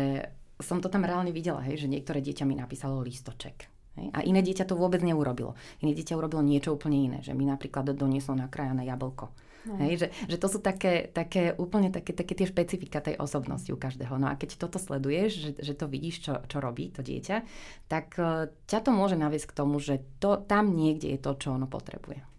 [0.62, 3.68] som to tam reálne videla, hej, že niektoré dieťa mi napísalo listoček.
[3.98, 5.52] Hej, a iné dieťa to vôbec neurobilo.
[5.84, 9.28] Iné dieťa urobilo niečo úplne iné, že mi napríklad donieslo nakrájané jablko.
[9.62, 9.78] No.
[9.78, 13.78] Hej, že, že to sú také, také úplne také, také tie špecifika tej osobnosti u
[13.78, 14.18] každého.
[14.18, 17.46] No a keď toto sleduješ, že, že to vidíš, čo, čo robí to dieťa,
[17.86, 21.54] tak uh, ťa to môže naviesť k tomu, že to, tam niekde je to, čo
[21.54, 22.31] ono potrebuje.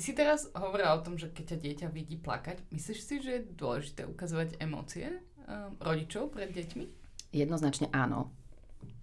[0.00, 3.30] Ty si teraz hovorila o tom, že keď ťa dieťa vidí plakať, myslíš si, že
[3.36, 6.88] je dôležité ukazovať emócie um, rodičov pred deťmi?
[7.36, 8.32] Jednoznačne áno.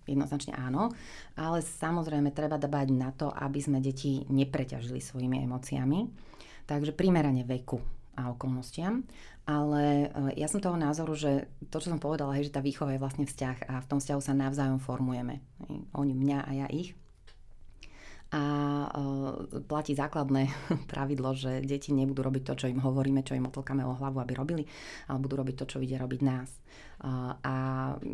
[0.09, 0.89] Jednoznačne áno,
[1.37, 6.09] ale samozrejme treba dbať na to, aby sme deti nepreťažili svojimi emóciami.
[6.65, 7.77] Takže primerane veku
[8.17, 9.05] a okolnostiam.
[9.45, 12.97] Ale e, ja som toho názoru, že to, čo som povedala, je, že tá výchova
[12.97, 15.45] je vlastne vzťah a v tom vzťahu sa navzájom formujeme.
[15.93, 16.97] Oni mňa a ja ich
[18.27, 18.43] a
[18.91, 20.51] uh, platí základné
[20.91, 24.33] pravidlo, že deti nebudú robiť to, čo im hovoríme, čo im otlkáme o hlavu, aby
[24.35, 24.63] robili,
[25.07, 26.49] ale budú robiť to, čo vidia robiť nás.
[27.45, 27.55] A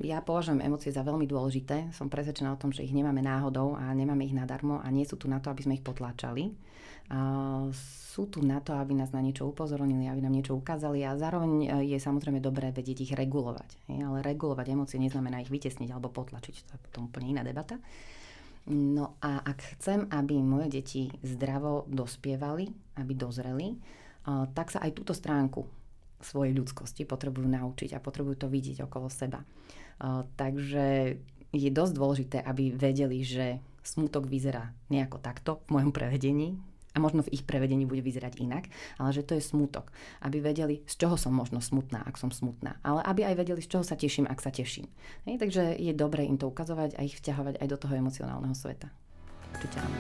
[0.03, 1.95] ja považujem emócie za veľmi dôležité.
[1.95, 5.15] Som presvedčená o tom, že ich nemáme náhodou a nemáme ich nadarmo a nie sú
[5.15, 6.51] tu na to, aby sme ich potláčali.
[8.13, 11.83] Sú tu na to, aby nás na niečo upozornili, aby nám niečo ukázali a zároveň
[11.87, 13.87] je samozrejme dobré vedieť ich regulovať.
[13.87, 16.55] Ale regulovať emócie neznamená ich vytesniť alebo potlačiť.
[16.67, 17.79] To je potom úplne iná debata.
[18.71, 23.75] No a ak chcem, aby moje deti zdravo dospievali, aby dozreli,
[24.55, 25.67] tak sa aj túto stránku
[26.23, 29.43] svojej ľudskosti potrebujú naučiť a potrebujú to vidieť okolo seba.
[30.39, 31.19] Takže
[31.51, 36.55] je dosť dôležité, aby vedeli, že smutok vyzerá nejako takto v mojom prevedení
[36.93, 38.69] A možno v ich prevedení bude vyzerať inak,
[39.01, 39.89] ale že to je smutok.
[40.21, 42.77] Aby vedeli, z čoho som možno smutná, ak som smutná.
[42.85, 44.85] Ale aby aj vedeli, z čoho sa teším, ak sa teším.
[45.25, 48.93] Hej, takže je dobré im to ukazovať a ich vťahovať aj do toho emocionálneho sveta.
[49.57, 49.95] Určite áno.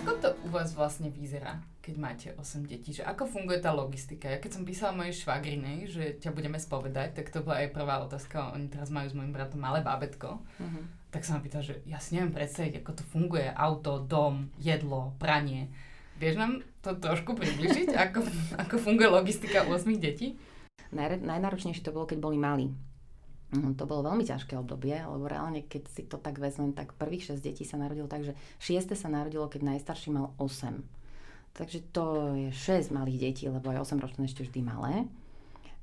[0.00, 2.96] Ako to u vás vlastne vyzerá, keď máte 8 detí?
[2.96, 4.32] Že ako funguje tá logistika?
[4.32, 8.00] Ja keď som písala mojej švagrinej, že ťa budeme spovedať, tak to bola aj prvá
[8.00, 8.56] otázka.
[8.56, 10.40] Oni teraz majú s mojim bratom malé bábetko.
[10.40, 13.52] Uh-huh tak sa ma pýta, že ja si neviem predstaviť, ako to funguje.
[13.52, 15.68] Auto, dom, jedlo, pranie.
[16.16, 18.24] Vieš nám to trošku približiť, ako,
[18.56, 20.40] ako funguje logistika 8 detí?
[20.88, 22.72] Naj, najnáročnejšie to bolo, keď boli malí.
[23.52, 27.36] Mm, to bolo veľmi ťažké obdobie, lebo reálne, keď si to tak vezmem, tak prvých
[27.36, 28.32] 6 detí sa narodilo tak, že
[28.64, 30.80] 6 sa narodilo, keď najstarší mal 8.
[31.52, 35.04] Takže to je 6 malých detí, lebo aj 8 ročné ešte vždy malé.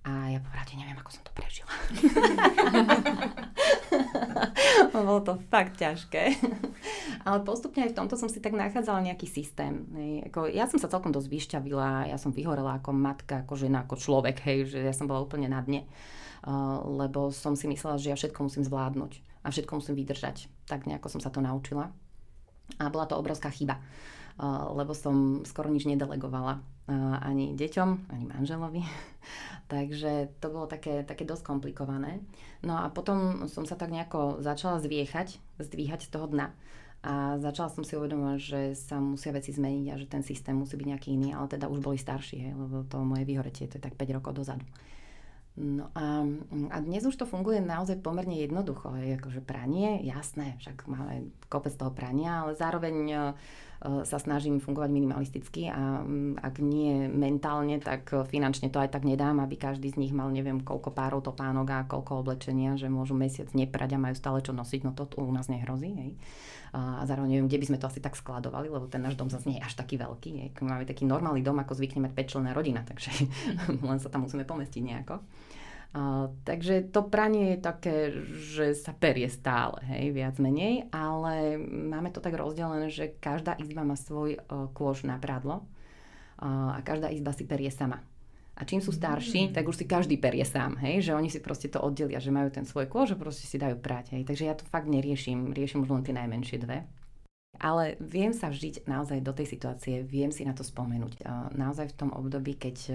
[0.07, 1.67] A ja popravde neviem, ako som to prežila.
[4.95, 6.39] Bolo to fakt ťažké.
[7.27, 9.83] Ale postupne aj v tomto som si tak nachádzala nejaký systém.
[10.55, 14.39] Ja som sa celkom dosť vyšťavila, ja som vyhorela ako matka, ako žena, ako človek,
[14.47, 15.83] hej, že ja som bola úplne na dne.
[16.88, 20.47] Lebo som si myslela, že ja všetko musím zvládnuť a všetko musím vydržať.
[20.63, 21.91] Tak nejako som sa to naučila.
[22.79, 23.83] A bola to obrovská chyba,
[24.47, 26.63] lebo som skoro nič nedelegovala
[27.21, 28.82] ani deťom, ani manželovi.
[29.73, 32.23] Takže to bolo také, také dosť komplikované.
[32.65, 36.49] No a potom som sa tak nejako začala zviechať, zdvíhať z toho dna.
[36.99, 40.75] A začala som si uvedomovať, že sa musia veci zmeniť a že ten systém musí
[40.75, 43.86] byť nejaký iný, ale teda už boli starší, hej, lebo to moje vyhoretie to je
[43.88, 44.67] tak 5 rokov dozadu.
[45.56, 46.28] No a,
[46.71, 48.91] a dnes už to funguje naozaj pomerne jednoducho.
[48.99, 52.95] Je akože pranie, jasné, však máme kopec toho prania, ale zároveň
[53.79, 59.07] sa snažím fungovať minimalisticky a mm, ak nie mentálne, tak eh, finančne to aj tak
[59.07, 63.15] nedám, aby každý z nich mal neviem koľko párov topánok a koľko oblečenia, že môžu
[63.15, 65.95] mesiac neprať a majú stále čo nosiť, no to tu u nás nehrozí.
[65.95, 66.11] Hej.
[66.69, 69.49] A zároveň neviem, kde by sme to asi tak skladovali, lebo ten náš dom zase
[69.49, 70.31] nie je až taký veľký.
[70.37, 70.49] Hej.
[70.61, 73.09] Máme taký normálny dom, ako zvykne mať 5 rodina, takže
[73.89, 75.17] len sa tam musíme pomestiť nejako.
[75.89, 77.95] Uh, takže to pranie je také,
[78.38, 83.82] že sa perie stále, hej, viac menej, ale máme to tak rozdelené, že každá izba
[83.82, 88.06] má svoj uh, kôž na prádlo uh, a každá izba si perie sama.
[88.54, 89.54] A čím sú starší, mm.
[89.58, 92.54] tak už si každý perie sám, hej, že oni si proste to oddelia, že majú
[92.54, 94.30] ten svoj kôž a proste si dajú prať, hej.
[94.30, 96.86] Takže ja to fakt neriešim, riešim už len tie najmenšie dve.
[97.59, 101.27] Ale viem sa vžiť naozaj do tej situácie, viem si na to spomenúť.
[101.53, 102.93] Naozaj v tom období, keď e,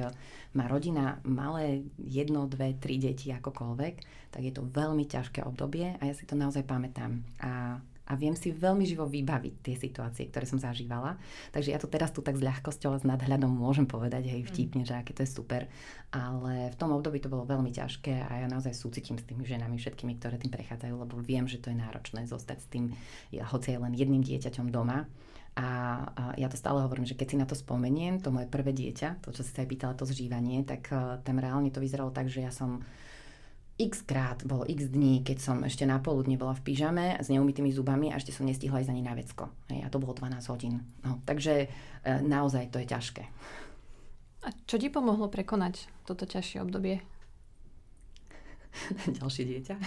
[0.57, 3.94] má rodina malé jedno, dve, tri deti akokoľvek,
[4.33, 7.20] tak je to veľmi ťažké obdobie a ja si to naozaj pamätám.
[7.44, 11.17] A a viem si veľmi živo vybaviť tie situácie, ktoré som zažívala.
[11.57, 14.85] Takže ja to teraz tu tak s ľahkosťou a s nadhľadom môžem povedať, hej, vtipne,
[14.85, 14.88] mm.
[14.93, 15.64] že aké to je super.
[16.12, 19.81] Ale v tom období to bolo veľmi ťažké a ja naozaj súcitím s tými ženami
[19.81, 22.85] všetkými, ktoré tým prechádzajú, lebo viem, že to je náročné zostať s tým,
[23.33, 25.09] hoci aj len jedným dieťaťom doma.
[25.55, 25.67] A,
[26.19, 29.23] a ja to stále hovorím, že keď si na to spomeniem, to moje prvé dieťa,
[29.23, 32.27] to, čo si sa aj pýtala, to zžívanie, tak uh, tam reálne to vyzeralo tak,
[32.27, 32.83] že ja som
[33.75, 37.75] x krát, bolo x dní, keď som ešte na poludne bola v pyžame s neumytými
[37.75, 39.51] zubami a ešte som nestihla ísť ani na vecko.
[39.67, 40.87] Hej, a to bolo 12 hodín.
[41.03, 41.69] No, takže e,
[42.23, 43.25] naozaj to je ťažké.
[44.45, 47.03] A čo ti pomohlo prekonať toto ťažšie obdobie?
[49.21, 49.75] Ďalšie dieťa.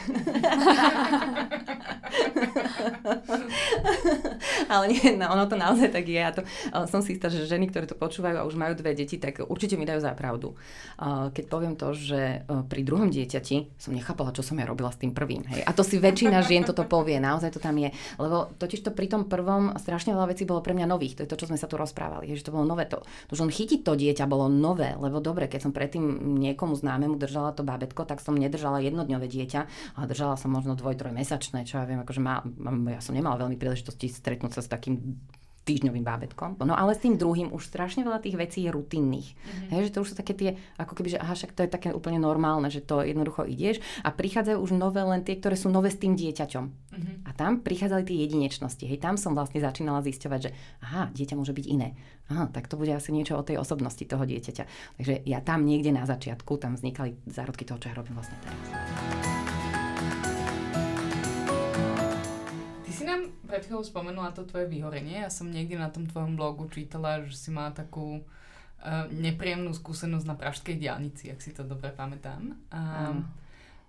[4.68, 6.20] Ale nie, no, ono to naozaj tak je.
[6.20, 8.92] Ja to, uh, som si istá, že ženy, ktoré to počúvajú a už majú dve
[8.98, 10.56] deti, tak určite mi dajú za pravdu.
[11.00, 14.92] Uh, keď poviem to, že uh, pri druhom dieťati som nechápala, čo som ja robila
[14.92, 15.46] s tým prvým.
[15.48, 15.64] Hej.
[15.64, 17.94] A to si väčšina žien toto povie, naozaj to tam je.
[18.20, 21.22] Lebo totiž to pri tom prvom strašne veľa vecí bolo pre mňa nových.
[21.22, 22.28] To je to, čo sme sa tu rozprávali.
[22.28, 22.90] Je, že to bolo nové.
[22.92, 26.04] To, to že len chytiť to dieťa bolo nové, lebo dobre, keď som predtým
[26.42, 29.62] niekomu známemu držala to bábetko, tak som nedržala jednodňové dieťa,
[29.98, 32.42] ale držala som možno dvoj, trojmesačné, čo ja viem, akože má,
[32.92, 35.18] ja som nemala veľmi príležitosti stretnúť sa s takým
[35.68, 36.56] týždňovým bábetkom.
[36.64, 39.36] No ale s tým druhým už strašne veľa tých vecí je rutinných.
[39.36, 39.70] Mm-hmm.
[39.76, 40.50] Hej, že to už sú také tie,
[40.80, 44.16] ako keby, že aha, však to je také úplne normálne, že to jednoducho ideš a
[44.16, 46.66] prichádzajú už nové len tie, ktoré sú nové s tým dieťaťom.
[46.66, 47.16] Mm-hmm.
[47.28, 48.88] A tam prichádzali tie jedinečnosti.
[48.88, 50.56] Hej, tam som vlastne začínala zisťovať, že
[50.88, 52.00] aha, dieťa môže byť iné.
[52.32, 54.64] Aha, tak to bude asi niečo o tej osobnosti toho dieťaťa.
[55.00, 58.97] Takže ja tam niekde na začiatku, tam vznikali zárodky toho, čo ja robím vlastne teraz.
[63.08, 65.24] Nám pred chvíľou spomenula to tvoje vyhorenie.
[65.24, 70.26] Ja som niekde na tom tvojom blogu čítala, že si mala takú uh, nepríjemnú skúsenosť
[70.28, 72.60] na Pražskej diálnici, ak si to dobre pamätám.
[72.70, 73.24] Um,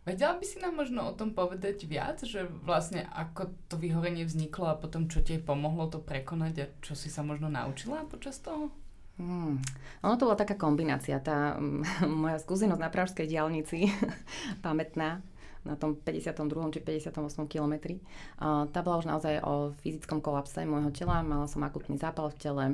[0.08, 4.72] Vedela by si nám možno o tom povedať viac, že vlastne ako to vyhorenie vzniklo
[4.72, 8.72] a potom čo ti pomohlo to prekonať a čo si sa možno naučila počas toho?
[9.20, 9.60] Hmm.
[10.00, 11.20] Ono to bola taká kombinácia.
[11.20, 11.60] Tá
[12.08, 13.92] moja skúsenosť na Pražskej diálnici,
[14.64, 15.20] pamätná,
[15.64, 16.74] na tom 52.
[16.74, 17.14] či 58.
[17.50, 17.98] kilometri.
[18.38, 21.24] Uh, tá bola už naozaj o fyzickom kolapse môjho tela.
[21.24, 22.64] Mala som akutný zápal v tele.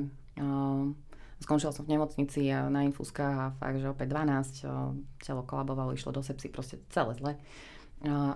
[1.35, 6.15] Skončila som v nemocnici na infúzkach a fakt, že opäť 12, uh, telo kolabovalo, išlo
[6.15, 7.33] do sepsy, proste celé zle.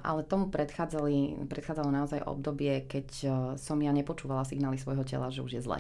[0.02, 5.46] Ale tomu predchádzali, predchádzalo naozaj obdobie, keď uh, som ja nepočúvala signály svojho tela, že
[5.46, 5.80] už je zle.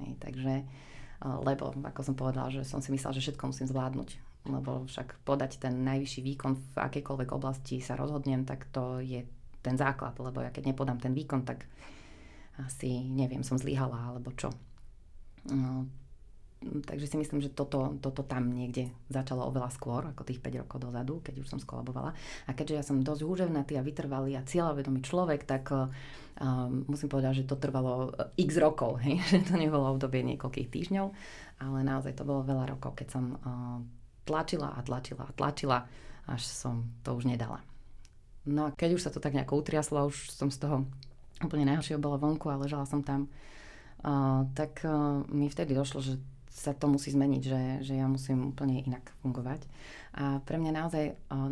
[0.00, 4.25] Hej, takže, uh, lebo, ako som povedala, že som si myslela, že všetko musím zvládnuť
[4.46, 9.26] lebo však podať ten najvyšší výkon v akejkoľvek oblasti sa rozhodnem, tak to je
[9.60, 11.66] ten základ, lebo ja keď nepodám ten výkon, tak
[12.62, 14.54] asi neviem, som zlyhala alebo čo.
[15.50, 15.86] No,
[16.62, 20.78] takže si myslím, že toto, toto tam niekde začalo oveľa skôr, ako tých 5 rokov
[20.88, 22.16] dozadu, keď už som skolabovala.
[22.48, 25.86] A keďže ja som dosť húževnatý a vytrvalý a cieľavedomý človek, tak um,
[26.88, 29.20] musím povedať, že to trvalo x rokov, hej?
[29.28, 31.06] že to nebolo obdobie niekoľkých týždňov,
[31.62, 33.78] ale naozaj to bolo veľa rokov, keď som uh,
[34.26, 35.78] tlačila a tlačila a tlačila,
[36.26, 37.62] až som to už nedala.
[38.46, 40.86] No a keď už sa to tak nejako utriaslo, už som z toho
[41.42, 43.30] úplne najhoršieho bola vonku a ležala som tam,
[44.02, 46.18] uh, tak uh, mi vtedy došlo, že
[46.56, 49.60] sa to musí zmeniť, že, že ja musím úplne inak fungovať.
[50.16, 51.04] A pre mňa naozaj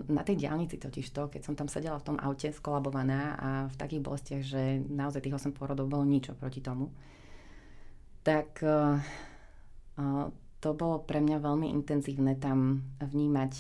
[0.09, 3.77] na tej diálnici totiž to, keď som tam sedela v tom aute skolabovaná a v
[3.77, 6.89] takých bolestiach, že naozaj tých 8 porodov bolo nič proti tomu,
[8.25, 8.65] tak
[10.65, 13.53] to bolo pre mňa veľmi intenzívne tam vnímať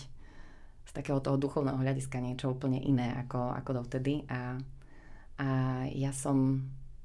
[0.89, 4.57] z takého toho duchovného hľadiska niečo úplne iné ako, ako dovtedy a,
[5.37, 5.49] a
[5.93, 6.65] ja som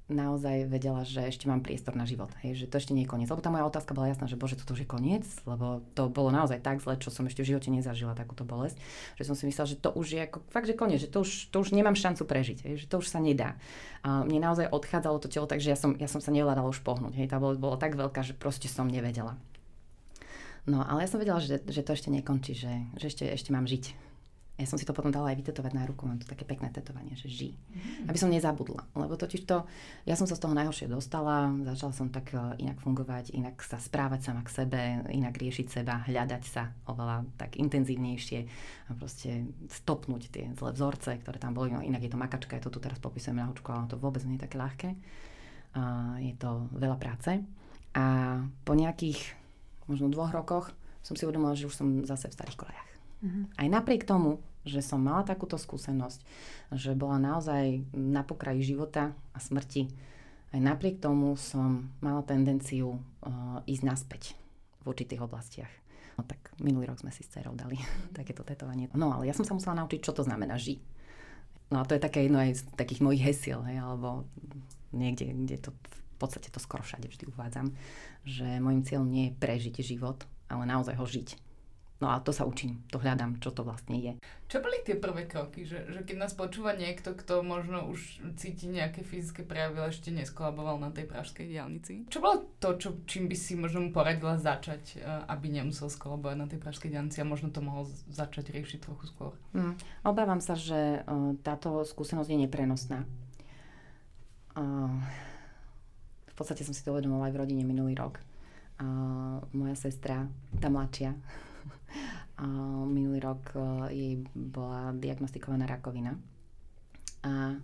[0.10, 3.30] naozaj vedela, že ešte mám priestor na život, hej, že to ešte nie je koniec.
[3.30, 6.34] Lebo tá moja otázka bola jasná, že bože, toto už je koniec, lebo to bolo
[6.34, 8.82] naozaj tak zle, čo som ešte v živote nezažila takúto bolesť,
[9.22, 11.54] že som si myslela, že to už je ako, fakt, že koniec, že to už,
[11.54, 13.54] to už nemám šancu prežiť, hej, že to už sa nedá.
[14.02, 17.14] A mne naozaj odchádzalo to telo, takže ja som, ja som sa nevládala už pohnúť.
[17.14, 19.38] Hej, tá bolesť bola tak veľká, že proste som nevedela.
[20.70, 22.70] No, ale ja som vedela, že, že to ešte nekončí, že,
[23.02, 24.10] že ešte, ešte mám žiť.
[24.60, 27.16] Ja som si to potom dala aj vytetovať na ruku, mám to také pekné tetovanie,
[27.16, 27.56] že ži.
[27.56, 28.12] Mm.
[28.12, 29.64] Aby som nezabudla, lebo totiž to,
[30.04, 33.80] ja som sa z toho najhoršie dostala, začala som tak e, inak fungovať, inak sa
[33.80, 34.82] správať sama k sebe,
[35.16, 38.40] inak riešiť seba, hľadať sa oveľa tak intenzívnejšie
[38.92, 41.72] a proste stopnúť tie zlé vzorce, ktoré tam boli.
[41.72, 44.28] No, inak je to makačka, ja to tu teraz popisujem na hučku, ale to vôbec
[44.28, 44.90] nie je také ľahké.
[45.80, 45.82] A
[46.20, 47.32] je to veľa práce.
[47.96, 48.06] A
[48.68, 49.39] po nejakých
[49.90, 50.70] možno dvoch rokoch
[51.02, 52.90] som si uvedomila, že už som zase v starých kolejach.
[53.26, 53.50] Uh-huh.
[53.58, 56.20] Aj napriek tomu, že som mala takúto skúsenosť,
[56.78, 59.90] že bola naozaj na pokraji života a smrti,
[60.50, 64.22] aj napriek tomu som mala tendenciu uh, ísť naspäť
[64.82, 65.70] v určitých oblastiach.
[66.18, 67.78] No tak minulý rok sme si s dcerou dali
[68.18, 68.90] takéto tetovanie.
[68.98, 70.82] No ale ja som sa musela naučiť, čo to znamená ži.
[71.70, 74.26] No a to je také jedno aj z takých mojich hesiel, hej, alebo
[74.90, 75.72] niekde, kde to
[76.20, 77.72] podstate to skoro všade vždy uvádzam,
[78.28, 81.50] že môjim cieľom nie je prežiť život, ale naozaj ho žiť.
[82.00, 84.16] No a to sa učím, to hľadám, čo to vlastne je.
[84.48, 85.68] Čo boli tie prvé kroky?
[85.68, 90.16] Že, že keď nás počúva niekto, kto možno už cíti nejaké fyzické prejavy, ale ešte
[90.16, 92.08] neskolaboval na tej pražskej diálnici.
[92.08, 96.36] Čo bolo to, čo, čím by si možno mu poradila začať, eh, aby nemusel skolabovať
[96.40, 99.36] na tej pražskej diálnici a možno to mohol začať riešiť trochu skôr?
[99.52, 99.76] Mm,
[100.08, 103.04] obávam sa, že uh, táto skúsenosť je neprenosná.
[104.56, 105.04] Uh,
[106.40, 108.24] podstate som si to uvedomila aj v rodine minulý rok.
[108.80, 110.24] Uh, moja sestra,
[110.64, 111.12] tá mladšia,
[112.44, 112.48] a
[112.88, 113.60] minulý rok e,
[113.92, 116.16] jej bola diagnostikovaná rakovina.
[117.28, 117.60] A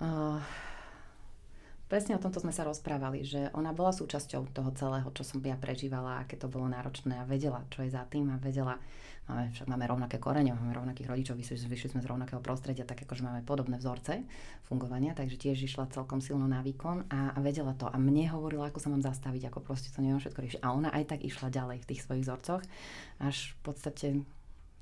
[0.00, 0.40] uh,
[1.92, 5.60] presne o tomto sme sa rozprávali, že ona bola súčasťou toho celého, čo som ja
[5.60, 8.80] prežívala, aké to bolo náročné a vedela, čo je za tým a vedela,
[9.28, 13.20] máme, však máme rovnaké korene, máme rovnakých rodičov, vyšli, sme z rovnakého prostredia, tak akože
[13.20, 14.24] máme podobné vzorce
[14.64, 17.84] fungovania, takže tiež išla celkom silno na výkon a, a vedela to.
[17.92, 20.60] A mne hovorila, ako sa mám zastaviť, ako proste to neviem všetko riešiť.
[20.64, 22.64] A ona aj tak išla ďalej v tých svojich vzorcoch,
[23.20, 24.06] až v podstate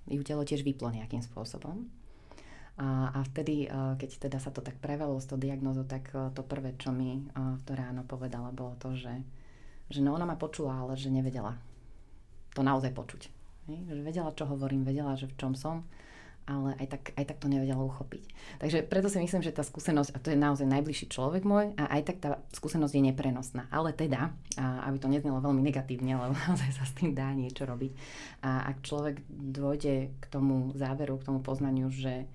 [0.07, 1.91] ju telo tiež vyplo nejakým spôsobom.
[2.81, 6.73] A, a vtedy, keď teda sa to tak prevelo s tou diagnózou, tak to prvé,
[6.81, 7.29] čo mi
[7.69, 9.13] to ráno povedala, bolo to, že,
[9.93, 11.61] že no ona ma počula, ale že nevedela
[12.55, 13.23] to naozaj počuť.
[13.71, 15.87] Že vedela, čo hovorím, vedela, že v čom som,
[16.51, 18.25] ale aj tak, aj tak to nevedela uchopiť.
[18.59, 21.95] Takže preto si myslím, že tá skúsenosť, a to je naozaj najbližší človek môj, a
[21.95, 23.71] aj tak tá skúsenosť je neprenosná.
[23.71, 27.63] Ale teda, a aby to neznelo veľmi negatívne, lebo naozaj sa s tým dá niečo
[27.63, 27.93] robiť.
[28.43, 32.27] A ak človek dôjde k tomu záveru, k tomu poznaniu, že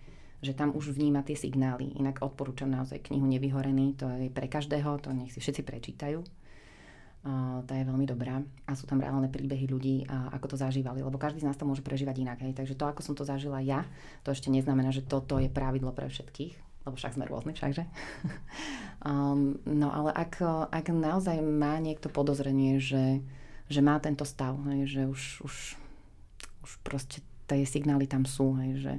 [0.46, 1.98] že tam už vníma tie signály.
[1.98, 6.22] Inak odporúčam naozaj knihu Nevyhorený, to je pre každého, to nech si všetci prečítajú.
[7.26, 8.38] Uh, tá je veľmi dobrá
[8.70, 11.66] a sú tam reálne príbehy ľudí, uh, ako to zažívali, lebo každý z nás to
[11.66, 12.38] môže prežívať inak.
[12.46, 12.54] Hej.
[12.54, 13.82] Takže to, ako som to zažila ja,
[14.22, 17.82] to ešte neznamená, že toto je pravidlo pre všetkých, lebo však sme rôzni, všakže.
[19.10, 20.38] um, no ale ak,
[20.70, 23.26] ak naozaj má niekto podozrenie, že,
[23.74, 25.56] že má tento stav, hej, že už, už,
[26.62, 28.94] už proste tie signály tam sú, hej, že,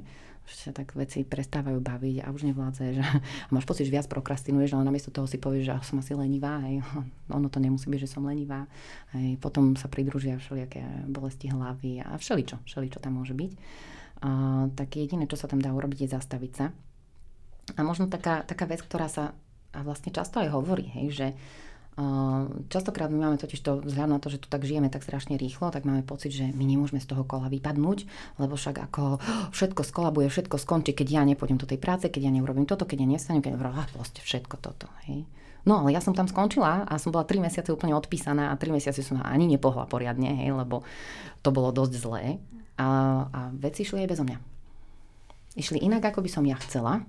[0.47, 3.07] že tak veci prestávajú baviť a už nevládzeš a
[3.55, 6.79] máš pocit, že viac prokrastinuješ, ale namiesto toho si povieš, že som asi lenivá, hej.
[7.37, 8.65] ono to nemusí byť, že som lenivá.
[9.11, 9.37] Hej.
[9.43, 13.51] Potom sa pridružia všelijaké bolesti hlavy a všeličo, všeličo tam môže byť.
[14.23, 14.29] A,
[14.71, 16.71] tak jediné, čo sa tam dá urobiť, je zastaviť sa.
[17.75, 19.35] A možno taká, taká vec, ktorá sa
[19.75, 21.27] a vlastne často aj hovorí, hej, že
[22.69, 25.73] Častokrát my máme totiž to vzhľadom na to, že tu tak žijeme tak strašne rýchlo,
[25.73, 28.05] tak máme pocit, že my nemôžeme z toho kola vypadnúť,
[28.37, 29.17] lebo však ako
[29.49, 33.01] všetko skolabuje, všetko skončí, keď ja nepôjdem do tej práce, keď ja neurobím toto, keď
[33.01, 34.85] ja nestanem, keď ja proste všetko toto.
[35.09, 35.25] Hej.
[35.65, 38.77] No ale ja som tam skončila a som bola 3 mesiace úplne odpísaná a 3
[38.77, 40.85] mesiace som ani nepohla poriadne, hej, lebo
[41.41, 42.37] to bolo dosť zlé.
[42.77, 42.87] A,
[43.25, 44.56] a veci šli aj bezo mňa.
[45.57, 47.01] Išli inak, ako by som ja chcela,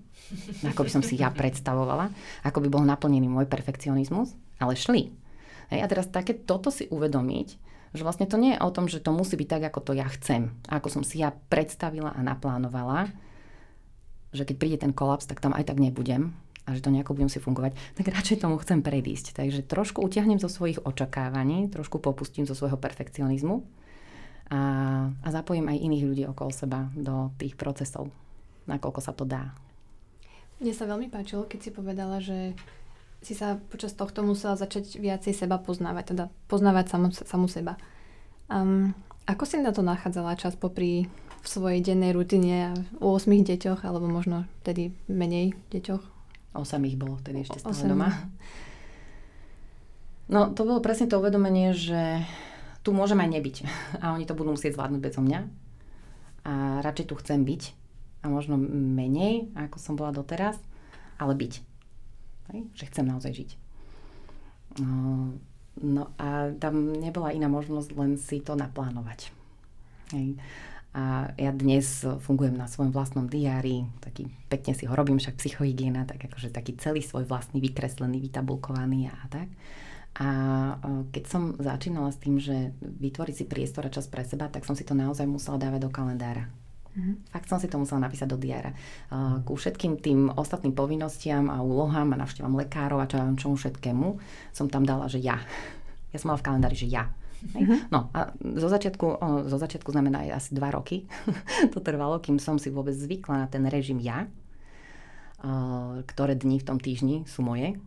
[0.64, 2.08] ako by som si ja predstavovala,
[2.42, 5.14] ako by bol naplnený môj perfekcionizmus ale šli.
[5.70, 7.48] Hej, a teraz také toto si uvedomiť,
[7.94, 10.06] že vlastne to nie je o tom, že to musí byť tak, ako to ja
[10.10, 10.52] chcem.
[10.68, 13.08] Ako som si ja predstavila a naplánovala,
[14.34, 16.36] že keď príde ten kolaps, tak tam aj tak nebudem
[16.68, 19.40] a že to nejako budem si fungovať, tak radšej tomu chcem predísť.
[19.40, 23.64] Takže trošku utiahnem zo svojich očakávaní, trošku popustím zo svojho perfekcionizmu
[24.52, 24.60] a,
[25.08, 28.12] a zapojím aj iných ľudí okolo seba do tých procesov,
[28.68, 29.56] nakoľko sa to dá.
[30.60, 32.52] Mne sa veľmi páčilo, keď si povedala, že
[33.22, 37.74] si sa počas tohto musela začať viacej seba poznávať, teda poznávať samu, samu seba.
[38.46, 38.94] Um,
[39.26, 44.06] ako si na to nachádzala čas popri v svojej dennej rutine u 8 deťoch, alebo
[44.06, 46.02] možno tedy menej deťoch?
[46.54, 47.92] 8 ich bolo vtedy ešte stále 8.
[47.92, 48.08] doma.
[50.28, 52.22] No, to bolo presne to uvedomenie, že
[52.84, 53.56] tu môžem aj nebyť
[54.02, 55.40] a oni to budú musieť zvládnuť bez mňa.
[56.48, 57.62] A radšej tu chcem byť
[58.22, 60.58] a možno menej, ako som bola doteraz,
[61.18, 61.52] ale byť.
[62.54, 62.60] Hej?
[62.74, 63.50] Že chcem naozaj žiť.
[64.82, 65.34] No,
[65.78, 69.30] no a tam nebola iná možnosť len si to naplánovať.
[70.14, 70.38] Hej?
[70.96, 76.08] A ja dnes fungujem na svojom vlastnom diári, taký pekne si ho robím, však psychohygiena,
[76.08, 79.48] tak akože taký celý svoj vlastný vykreslený, vytabulkovaný a tak.
[80.18, 80.28] A
[81.14, 84.74] keď som začínala s tým, že vytvoriť si priestor a čas pre seba, tak som
[84.74, 86.50] si to naozaj musela dávať do kalendára.
[86.96, 87.14] Mm-hmm.
[87.30, 88.72] Fakt som si to musela napísať do diára.
[89.44, 94.08] Ku všetkým tým ostatným povinnostiam a úlohám a navštívam lekárov a čo, čomu všetkému
[94.50, 95.38] som tam dala, že ja.
[96.08, 97.12] Ja som mala v kalendári, že ja.
[97.38, 97.92] Mm-hmm.
[97.92, 101.04] No a zo začiatku, o, zo začiatku znamená aj asi dva roky.
[101.72, 106.66] to trvalo, kým som si vôbec zvykla na ten režim ja, uh, ktoré dni v
[106.66, 107.78] tom týždni sú moje,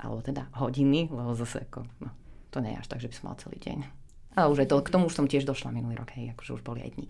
[0.00, 2.14] alebo teda hodiny, lebo zase ako, no,
[2.48, 3.78] to nie je až tak, že by som mala celý deň.
[4.34, 6.62] Ale už je to, k tomu už som tiež došla minulý rok, hej, akože už
[6.66, 7.06] boli aj dni.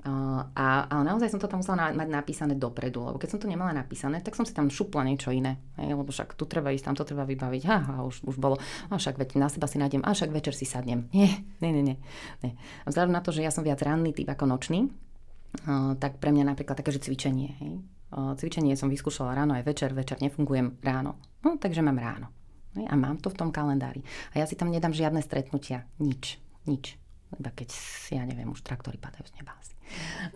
[0.00, 3.76] A, ale naozaj som to tam musela mať napísané dopredu, lebo keď som to nemala
[3.76, 5.60] napísané, tak som si tam šupla niečo iné.
[5.76, 7.62] Hej, lebo však tu treba ísť, tam to treba vybaviť.
[7.68, 8.56] Ha, ha už, už bolo,
[8.88, 11.12] a však veď na seba si nájdem, a však večer si sadnem.
[11.12, 11.96] Nie, nie, nie, nie.
[12.40, 12.52] nie.
[12.88, 16.48] Vzhľadom na to, že ja som viac ranný typ ako nočný, uh, tak pre mňa
[16.48, 17.60] napríklad také, že cvičenie.
[17.60, 17.72] Hej.
[18.10, 21.20] Uh, cvičenie som vyskúšala ráno aj večer, večer nefungujem ráno.
[21.44, 22.32] No, takže mám ráno.
[22.72, 24.00] Hej, a mám to v tom kalendári.
[24.32, 25.84] A ja si tam nedám žiadne stretnutia.
[26.00, 26.40] Nič.
[26.64, 26.96] Nič.
[27.36, 27.68] Iba keď,
[28.10, 29.79] ja neviem, už traktory padajú z neba asi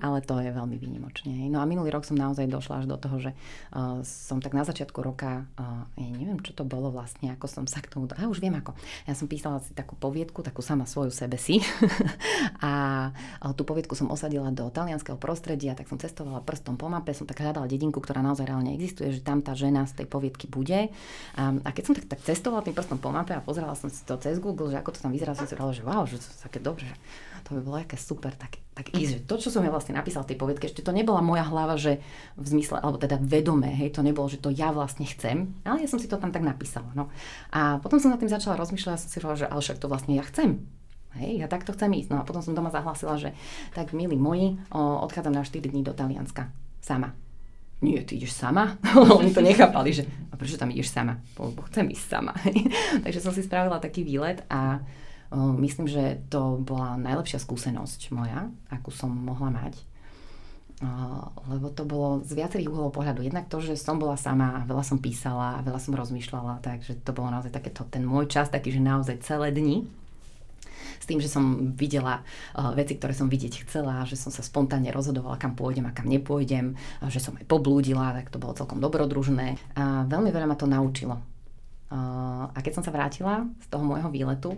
[0.01, 1.49] ale to je veľmi výnimočne.
[1.51, 4.67] No a minulý rok som naozaj došla až do toho, že uh, som tak na
[4.67, 8.11] začiatku roka, uh, ja neviem, čo to bolo vlastne, ako som sa k tomu...
[8.15, 8.75] A už viem ako.
[9.09, 11.61] Ja som písala si takú poviedku, takú sama svoju sebe si.
[12.65, 12.73] a
[13.11, 17.25] uh, tú poviedku som osadila do talianského prostredia, tak som cestovala prstom po mape, som
[17.25, 20.93] tak hľadala dedinku, ktorá naozaj reálne existuje, že tam tá žena z tej poviedky bude.
[21.39, 24.03] Um, a keď som tak, tak cestovala tým prstom po mape a pozerala som si
[24.05, 26.41] to cez Google, že ako to tam vyzerá, som si že wow, že to je
[26.45, 26.97] také dobré, že
[27.45, 30.25] to by bolo aké super, tak, tak ísť, že to, čo som ja vlastne napísala
[30.25, 32.01] v tej povedke, ešte to nebola moja hlava, že
[32.41, 35.89] v zmysle, alebo teda vedomé, hej, to nebolo, že to ja vlastne chcem, ale ja
[35.93, 37.13] som si to tam tak napísala, no.
[37.53, 39.87] A potom som nad tým začala rozmýšľať a som si hovorila, že ale však to
[39.93, 40.65] vlastne ja chcem.
[41.15, 42.11] Hej, ja takto chcem ísť.
[42.11, 43.31] No a potom som doma zahlásila, že
[43.71, 46.51] tak milí moji, o, odchádzam na 4 dní do Talianska.
[46.83, 47.15] Sama.
[47.85, 48.75] Nie, ty ideš sama?
[49.23, 51.23] Oni to nechápali, že a prečo tam ideš sama?
[51.39, 52.35] Bo, bo chcem ísť sama.
[53.07, 54.83] Takže som si spravila taký výlet a
[55.35, 59.75] Myslím, že to bola najlepšia skúsenosť moja, akú som mohla mať.
[61.51, 63.23] Lebo to bolo z viacerých uhlov pohľadu.
[63.25, 67.35] Jednak to, že som bola sama, veľa som písala, veľa som rozmýšľala, takže to bolo
[67.35, 69.87] naozaj takéto, ten môj čas, taký, že naozaj celé dni
[71.01, 72.25] s tým, že som videla
[72.57, 76.09] uh, veci, ktoré som vidieť chcela, že som sa spontánne rozhodovala, kam pôjdem a kam
[76.09, 76.81] nepôjdem,
[77.13, 79.61] že som aj poblúdila, tak to bolo celkom dobrodružné.
[79.77, 81.21] A veľmi veľa ma to naučilo.
[81.93, 84.57] Uh, a keď som sa vrátila z toho môjho výletu,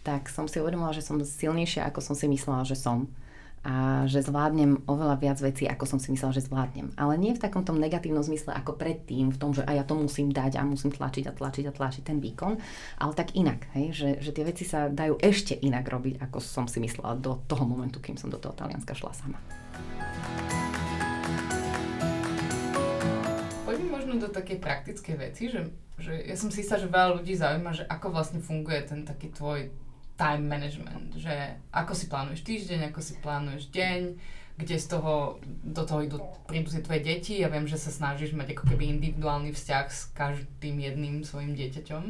[0.00, 3.08] tak som si uvedomila, že som silnejšia, ako som si myslela, že som.
[3.60, 6.96] A že zvládnem oveľa viac vecí, ako som si myslela, že zvládnem.
[6.96, 10.00] Ale nie v takom tom negatívnom zmysle ako predtým, v tom, že aj ja to
[10.00, 12.56] musím dať a musím tlačiť a tlačiť a tlačiť ten výkon,
[12.96, 13.92] ale tak inak, hej?
[13.92, 17.68] Že, že tie veci sa dajú ešte inak robiť, ako som si myslela do toho
[17.68, 19.36] momentu, kým som do toho Talianska šla sama.
[23.70, 25.70] poďme možno do takej praktickej veci, že,
[26.02, 29.30] že ja som si istá, že veľa ľudí zaujíma, že ako vlastne funguje ten taký
[29.30, 29.70] tvoj
[30.20, 31.32] time management, že
[31.72, 34.00] ako si plánuješ týždeň, ako si plánuješ deň,
[34.60, 37.40] kde z toho, do toho idú, prídu si tvoje deti.
[37.40, 42.04] Ja viem, že sa snažíš mať ako keby individuálny vzťah s každým jedným svojim dieťaťom.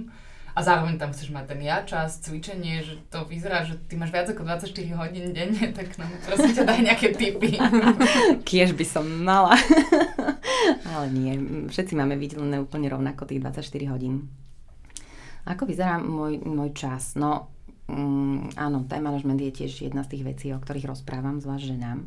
[0.51, 4.11] A zároveň tam chceš mať ten ja čas, cvičenie, že to vyzerá, že ty máš
[4.11, 7.55] viac ako 24 hodín denne, tak nám prosím ťa daj nejaké tipy.
[8.51, 9.55] Kiež by som mala.
[10.91, 11.39] Ale nie,
[11.71, 14.27] všetci máme vydelené úplne rovnako tých 24 hodín.
[15.47, 17.15] Ako vyzerá môj, môj čas?
[17.15, 17.55] No,
[17.91, 22.07] mm, áno, time management je tiež jedna z tých vecí, o ktorých rozprávam, zvlášť ženám.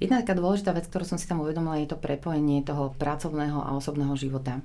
[0.00, 3.76] Jedna taká dôležitá vec, ktorú som si tam uvedomila, je to prepojenie toho pracovného a
[3.76, 4.64] osobného života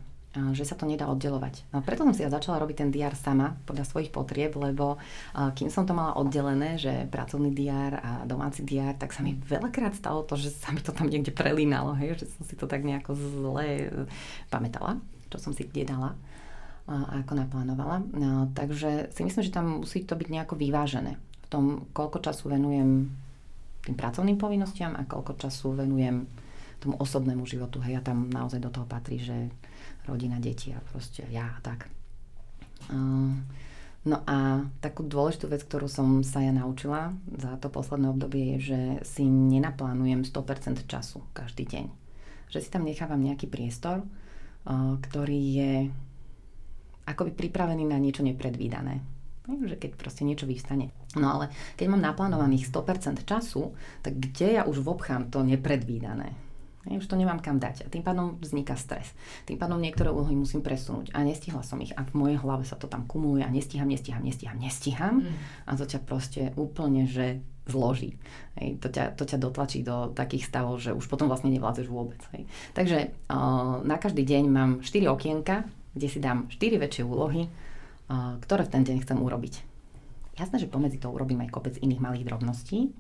[0.54, 1.66] že sa to nedá oddelovať.
[1.74, 5.02] A preto som si ja začala robiť ten diár sama podľa svojich potrieb, lebo
[5.34, 9.98] kým som to mala oddelené, že pracovný diár a domáci diár, tak sa mi veľakrát
[9.98, 12.86] stalo to, že sa mi to tam niekde prelínalo, hej, že som si to tak
[12.86, 13.90] nejako zle e,
[14.54, 15.02] pamätala,
[15.34, 16.29] čo som si kde dala a
[16.90, 18.02] ako naplánovala.
[18.18, 22.50] No, takže si myslím, že tam musí to byť nejako vyvážené v tom, koľko času
[22.50, 23.14] venujem
[23.86, 26.26] tým pracovným povinnostiam a koľko času venujem
[26.82, 27.78] tomu osobnému životu.
[27.86, 29.54] Hej, a tam naozaj do toho patrí, že
[30.10, 31.86] rodina, deti a proste ja a tak.
[34.00, 38.74] No a takú dôležitú vec, ktorú som sa ja naučila za to posledné obdobie je,
[38.74, 41.86] že si nenaplánujem 100% času každý deň.
[42.50, 44.08] Že si tam nechávam nejaký priestor,
[45.04, 45.74] ktorý je
[47.10, 50.94] akoby pripravený na niečo nepredvídané že keď proste niečo vystane.
[51.18, 53.74] No ale keď mám naplánovaných 100% času,
[54.06, 56.38] tak kde ja už vobchám to nepredvídané?
[56.88, 59.12] Ja už to nemám kam dať a tým pádom vzniká stres.
[59.44, 62.80] Tým pádom niektoré úlohy musím presunúť a nestihla som ich a v mojej hlave sa
[62.80, 65.68] to tam kumuluje a nestíham, nestíham, nestíham, nestíham mm.
[65.68, 68.18] a to ťa proste úplne, že zloží.
[68.58, 72.18] Hej, to, ťa, to ťa dotlačí do takých stavov, že už potom vlastne nevládzeš vôbec.
[72.34, 72.50] Hej.
[72.74, 75.70] Takže uh, na každý deň mám 4 okienka,
[76.00, 77.52] kde si dám 4 väčšie úlohy,
[78.48, 79.68] ktoré v ten deň chcem urobiť.
[80.40, 82.96] Jasné, že pomedzi to urobím aj kopec iných malých drobností,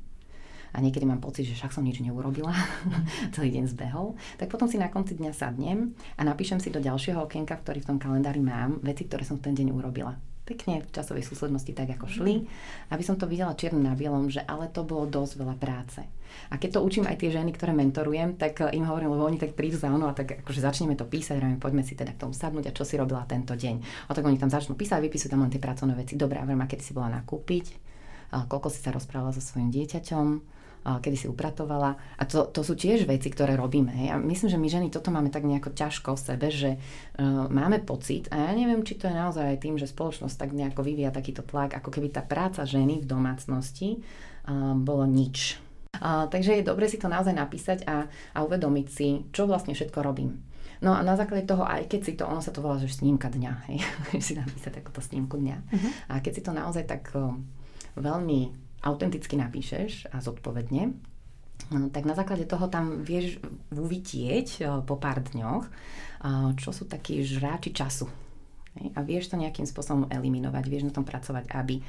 [0.69, 2.53] a niekedy mám pocit, že však som nič neurobila,
[3.33, 7.25] celý deň zbehol, tak potom si na konci dňa sadnem a napíšem si do ďalšieho
[7.25, 10.13] okienka, ktorý v tom kalendári mám, veci, ktoré som v ten deň urobila
[10.49, 12.49] pekne v časovej súslednosti tak, ako šli,
[12.89, 16.01] aby som to videla čierne na bielom, že ale to bolo dosť veľa práce.
[16.49, 19.53] A keď to učím aj tie ženy, ktoré mentorujem, tak im hovorím, lebo oni tak
[19.53, 22.33] prídu za mnou a tak akože začneme to písať, hovorím, poďme si teda k tomu
[22.33, 24.09] sadnúť a čo si robila tento deň.
[24.09, 26.17] A tak oni tam začnú písať, vypisujú tam len tie pracovné veci.
[26.17, 27.65] Dobre, a a kedy si bola nakúpiť,
[28.29, 31.95] koľko si sa rozprávala so svojím dieťaťom, kedy si upratovala.
[32.17, 33.91] A to, to sú tiež veci, ktoré robíme.
[33.91, 34.07] Hej.
[34.11, 37.83] A myslím, že my ženy toto máme tak nejako ťažko v sebe, že uh, máme
[37.83, 41.13] pocit, a ja neviem, či to je naozaj aj tým, že spoločnosť tak nejako vyvíja
[41.13, 45.59] takýto tlak, ako keby tá práca ženy v domácnosti uh, bolo nič.
[45.99, 49.99] Uh, takže je dobre si to naozaj napísať a, a uvedomiť si, čo vlastne všetko
[49.99, 50.39] robím.
[50.79, 53.27] No a na základe toho, aj keď si to, ono sa to volá, že snímka
[53.27, 53.83] dňa, hej,
[54.25, 55.57] si napísať takúto snímku dňa.
[55.59, 55.89] Uh-huh.
[56.15, 57.35] A keď si to naozaj tak uh,
[57.99, 60.95] veľmi autenticky napíšeš a zodpovedne,
[61.71, 63.41] no, tak na základe toho tam vieš
[63.73, 68.28] uvidieť eh, po pár dňoch, eh, čo sú takí žráči času
[68.95, 71.81] a vieš to nejakým spôsobom eliminovať, vieš na tom pracovať, aby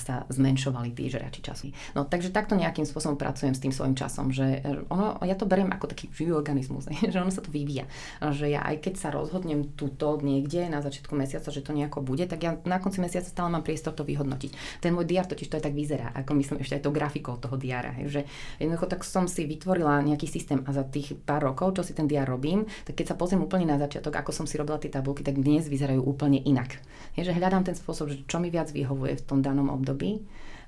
[0.00, 1.70] sa zmenšovali tí žrači času.
[1.94, 5.70] No takže takto nejakým spôsobom pracujem s tým svojim časom, že ono, ja to beriem
[5.72, 7.86] ako taký živý organizmus, že ono sa to vyvíja.
[8.20, 12.24] Že ja aj keď sa rozhodnem túto niekde na začiatku mesiaca, že to nejako bude,
[12.26, 14.80] tak ja na konci mesiaca stále mám priestor to vyhodnotiť.
[14.82, 17.56] Ten môj diár totiž to aj tak vyzerá, ako myslím ešte aj to grafikou toho
[17.60, 17.92] diára.
[18.08, 18.24] že
[18.56, 22.08] jednoducho tak som si vytvorila nejaký systém a za tých pár rokov, čo si ten
[22.08, 25.20] diár robím, tak keď sa pozriem úplne na začiatok, ako som si robila tie tabulky,
[25.20, 26.80] tak dnes vyzerajú úplne inak.
[27.16, 30.24] Je, že hľadám ten spôsob, že čo mi viac vyhovuje v tom danom období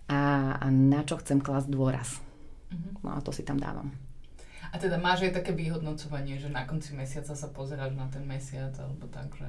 [0.08, 2.20] a, a na čo chcem klasť dôraz.
[2.72, 2.92] Mm-hmm.
[3.04, 3.92] No a to si tam dávam.
[4.68, 8.72] A teda máš aj také vyhodnocovanie, že na konci mesiaca sa pozeráš na ten mesiac,
[8.76, 9.48] alebo tak, že...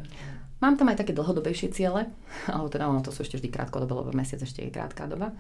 [0.60, 2.12] Mám tam aj také dlhodobejšie ciele,
[2.54, 5.32] alebo teda ono to sú ešte vždy krátkodobé, lebo mesiac ešte je krátka doba,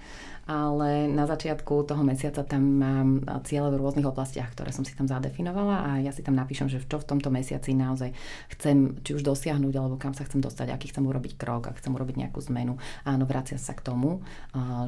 [0.47, 3.09] ale na začiatku toho mesiaca tam mám
[3.43, 6.79] ciele v rôznych oblastiach, ktoré som si tam zadefinovala a ja si tam napíšem, že
[6.81, 8.15] čo v tomto mesiaci naozaj
[8.55, 11.91] chcem či už dosiahnuť, alebo kam sa chcem dostať, aký chcem urobiť krok, ak chcem
[11.91, 12.79] urobiť nejakú zmenu.
[13.03, 14.23] Áno, vracia sa k tomu,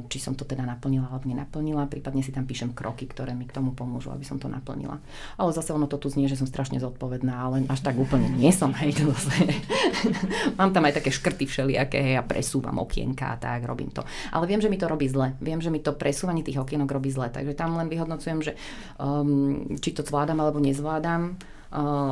[0.07, 3.53] či som to teda naplnila alebo nenaplnila, prípadne si tam píšem kroky, ktoré mi k
[3.53, 4.97] tomu pomôžu, aby som to naplnila.
[5.35, 8.49] Ale zase ono to tu znie, že som strašne zodpovedná, ale až tak úplne nie
[8.49, 9.45] som, hej, to zase
[10.59, 14.01] Mám tam aj také škrty všelijaké, hej, a presúvam okienka a tak, robím to.
[14.31, 15.33] Ale viem, že mi to robí zle.
[15.41, 17.29] Viem, že mi to presúvanie tých okienok robí zle.
[17.29, 18.53] Takže tam len vyhodnocujem, že
[18.97, 21.37] um, či to zvládam alebo nezvládam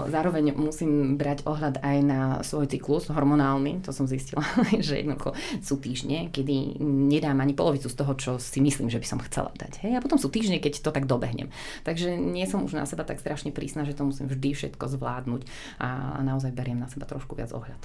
[0.07, 4.39] Zároveň musím brať ohľad aj na svoj cyklus hormonálny, to som zistila,
[4.80, 9.07] že jednoducho sú týždne, kedy nedám ani polovicu z toho, čo si myslím, že by
[9.07, 9.84] som chcela dať.
[9.84, 9.99] Hej?
[9.99, 11.51] A potom sú týždne, keď to tak dobehnem.
[11.84, 15.43] Takže nie som už na seba tak strašne prísna, že to musím vždy všetko zvládnuť
[15.84, 17.82] a, a naozaj beriem na seba trošku viac ohľad.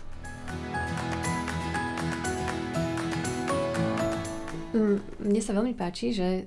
[4.75, 6.47] Mm, mne sa veľmi páči, že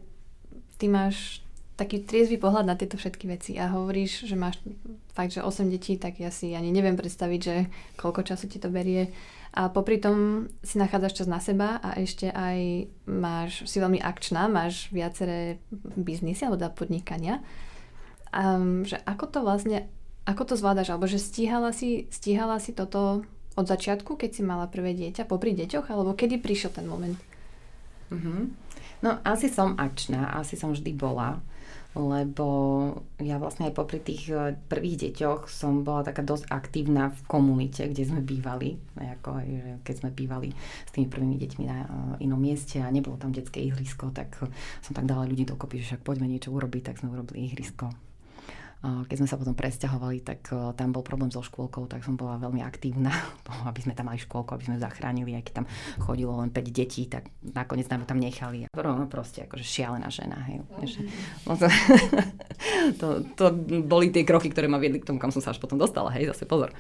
[0.80, 1.44] ty máš
[1.78, 4.58] taký triezvy pohľad na tieto všetky veci a hovoríš, že máš
[5.14, 7.56] fakt, že 8 detí, tak ja si ani neviem predstaviť, že
[8.02, 9.14] koľko času ti to berie.
[9.54, 14.50] A popri tom si nachádzaš čas na seba a ešte aj máš, si veľmi akčná,
[14.50, 15.62] máš viaceré
[15.98, 17.46] biznisy alebo podnikania.
[18.34, 19.88] Um, že ako to vlastne,
[20.26, 23.24] ako to zvládaš, alebo že stíhala si, stíhala si toto
[23.58, 27.18] od začiatku, keď si mala prvé dieťa, popri deťoch, alebo kedy prišiel ten moment?
[28.14, 28.42] Mm-hmm.
[29.02, 31.42] No asi som akčná, asi som vždy bola
[31.98, 32.48] lebo
[33.18, 37.90] ja vlastne aj popri tých e, prvých deťoch som bola taká dosť aktívna v komunite,
[37.90, 39.42] kde sme bývali, ako
[39.82, 40.54] keď sme bývali
[40.86, 41.88] s tými prvými deťmi na e,
[42.30, 44.38] inom mieste a nebolo tam detské ihrisko, tak
[44.86, 48.07] som tak dala ľudí dokopy, že však poďme niečo urobiť, tak sme urobili ihrisko
[48.88, 50.48] keď sme sa potom presťahovali, tak
[50.80, 53.12] tam bol problém so škôlkou, tak som bola veľmi aktívna,
[53.70, 55.68] aby sme tam mali škôlku, aby sme zachránili, aj keď tam
[56.00, 58.72] chodilo len 5 detí, tak nakoniec nám tam nechali.
[58.72, 60.40] No proste akože šialená žena.
[60.48, 60.64] Hej.
[61.44, 61.68] No to,
[63.00, 63.46] to, to
[63.84, 66.14] boli tie kroky, ktoré ma viedli k tomu, kam som sa až potom dostala.
[66.16, 66.72] Hej, zase pozor.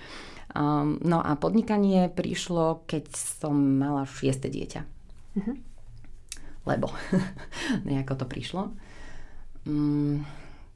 [0.55, 4.82] Um, no a podnikanie prišlo, keď som mala šieste dieťa.
[5.38, 5.55] Uh-huh.
[6.64, 6.88] Lebo
[7.88, 8.72] nejako to prišlo.
[9.68, 10.24] Um,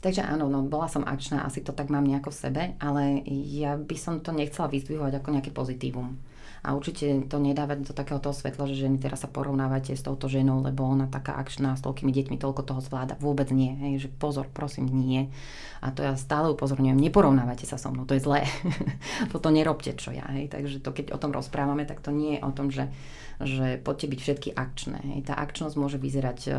[0.02, 3.78] Takže áno, no, bola som akčná, asi to tak mám nejako v sebe, ale ja
[3.78, 6.18] by som to nechcela vyzdvihovať ako nejaké pozitívum.
[6.62, 10.30] A určite to nedávať do takého toho svetla, že ženy teraz sa porovnávate s touto
[10.30, 13.18] ženou, lebo ona taká akčná, s toľkými deťmi toľko toho zvláda.
[13.18, 13.74] Vôbec nie.
[13.82, 15.34] Hej, že pozor, prosím, nie.
[15.82, 18.46] A to ja stále upozorňujem, neporovnávate sa so mnou, to je zlé.
[19.34, 20.30] Toto nerobte, čo ja.
[20.38, 20.54] Hej.
[20.54, 22.94] Takže to, keď o tom rozprávame, tak to nie je o tom, že,
[23.42, 25.02] že poďte byť všetky akčné.
[25.18, 25.34] Hej.
[25.34, 26.54] Tá akčnosť môže vyzerať uh,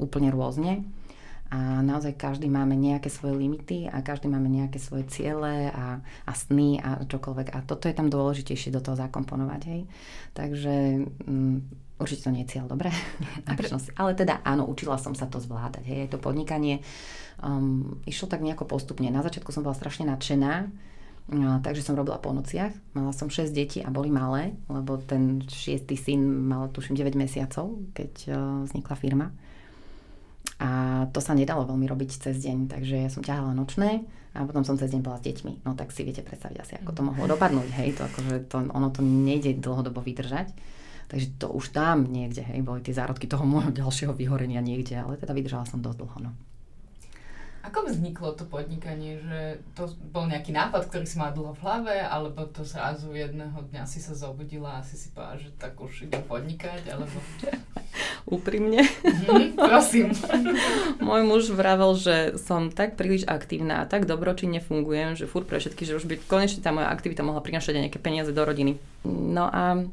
[0.00, 0.88] úplne rôzne
[1.48, 6.32] a naozaj každý máme nejaké svoje limity a každý máme nejaké svoje ciele a, a
[6.36, 7.56] sny a čokoľvek.
[7.56, 9.62] A toto je tam dôležitejšie do toho zakomponovať.
[9.64, 9.82] Hej.
[10.36, 10.74] Takže
[11.24, 11.64] um,
[11.96, 12.92] určite to nie je cieľ, dobre?
[14.00, 15.88] Ale teda áno, učila som sa to zvládať.
[15.88, 16.12] Hej.
[16.12, 16.84] To podnikanie
[17.40, 19.08] um, išlo tak nejako postupne.
[19.08, 20.68] Na začiatku som bola strašne nadšená,
[21.28, 22.72] No, takže som robila po nociach.
[22.96, 27.84] Mala som 6 detí a boli malé, lebo ten šiestý syn mal tuším 9 mesiacov,
[27.92, 29.28] keď uh, vznikla firma.
[30.58, 34.02] A to sa nedalo veľmi robiť cez deň, takže ja som ťahala nočné
[34.34, 35.62] a potom som cez deň bola s deťmi.
[35.62, 38.90] No tak si viete predstaviť asi, ako to mohlo dopadnúť, hej, to akože to, ono
[38.90, 40.50] to nejde dlhodobo vydržať.
[41.08, 45.16] Takže to už tam niekde, hej, boli tie zárodky toho môjho ďalšieho vyhorenia niekde, ale
[45.16, 46.30] teda vydržala som dosť dlho, no.
[47.68, 51.96] Ako vzniklo to podnikanie, že to bol nejaký nápad, ktorý si mala dlho v hlave,
[52.00, 56.08] alebo to zrazu jedného dňa si sa zobudila a si si povedala, že tak už
[56.08, 57.12] idem podnikať, alebo...
[58.28, 58.84] úprimne.
[59.04, 60.12] Mm, prosím.
[61.04, 65.60] Môj muž vravel, že som tak príliš aktívna a tak dobročinne fungujem, že furt pre
[65.60, 68.76] všetky, že už by konečne tá moja aktivita mohla prinašať aj nejaké peniaze do rodiny.
[69.08, 69.84] No a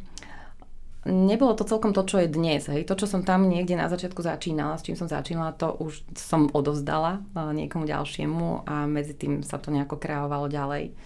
[1.05, 2.65] nebolo to celkom to, čo je dnes.
[2.65, 2.89] Hej.
[2.89, 6.49] To, čo som tam niekde na začiatku začínala, s čím som začínala, to už som
[6.49, 7.21] odovzdala
[7.53, 10.97] niekomu ďalšiemu a medzi tým sa to nejako kreovalo ďalej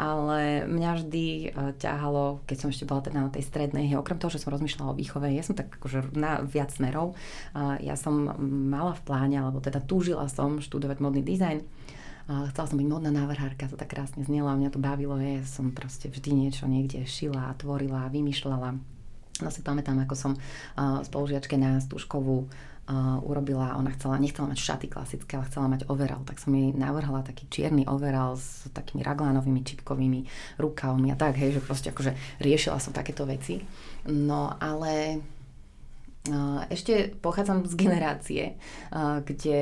[0.00, 4.32] ale mňa vždy e, ťahalo, keď som ešte bola teda na tej strednej, okrem toho,
[4.32, 7.12] že som rozmýšľala o výchove, ja som tak akože na viac smerov,
[7.84, 8.32] ja som
[8.72, 11.60] mala v pláne, alebo teda túžila som študovať modný dizajn,
[12.48, 15.68] chcela som byť modná návrhárka, to tak krásne znelo a mňa to bavilo, ja som
[15.68, 18.99] proste vždy niečo niekde šila, tvorila, vymýšľala.
[19.38, 20.32] No si pamätám, ako som
[20.76, 22.50] spolužiačke na Stužkovú
[22.90, 26.74] uh, urobila, ona chcela, nechcela mať šaty klasické, ale chcela mať overall, tak som jej
[26.74, 30.26] navrhla taký čierny overall s takými raglánovými čipkovými
[30.58, 32.12] rukavmi a tak, hej, že proste akože
[32.42, 33.62] riešila som takéto veci.
[34.10, 35.22] No ale
[36.28, 38.42] uh, ešte pochádzam z generácie,
[38.90, 39.58] uh, kde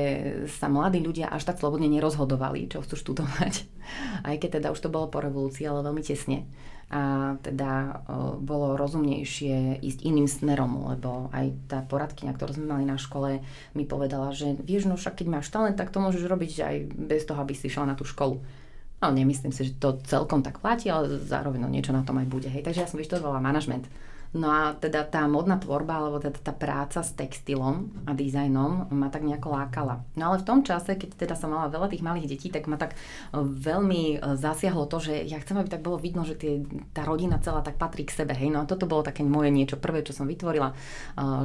[0.49, 3.53] sa mladí ľudia až tak slobodne nerozhodovali, čo chcú študovať.
[4.27, 6.45] Aj keď teda už to bolo po revolúcii, ale veľmi tesne
[6.89, 8.01] a teda
[8.41, 13.45] bolo rozumnejšie ísť iným smerom, lebo aj tá poradkyňa, ktorú sme mali na škole,
[13.77, 17.29] mi povedala, že vieš, no však keď máš talent, tak to môžeš robiť aj bez
[17.29, 18.41] toho, aby si šla na tú školu.
[18.99, 22.27] No nemyslím si, že to celkom tak platí, ale zároveň no, niečo na tom aj
[22.27, 22.49] bude.
[22.51, 22.67] Hej.
[22.67, 23.85] Takže ja som vyštudovala manažment
[24.29, 29.09] No a teda tá modná tvorba, alebo teda tá práca s textilom a dizajnom ma
[29.09, 30.05] tak nejako lákala.
[30.13, 32.77] No ale v tom čase, keď teda som mala veľa tých malých detí, tak ma
[32.77, 32.97] tak e,
[33.41, 36.61] veľmi e, zasiahlo to, že ja chcem, aby tak bolo vidno, že tie,
[36.93, 38.37] tá rodina celá tak patrí k sebe.
[38.37, 38.53] Hej.
[38.53, 40.77] No a toto bolo také moje niečo prvé, čo som vytvorila.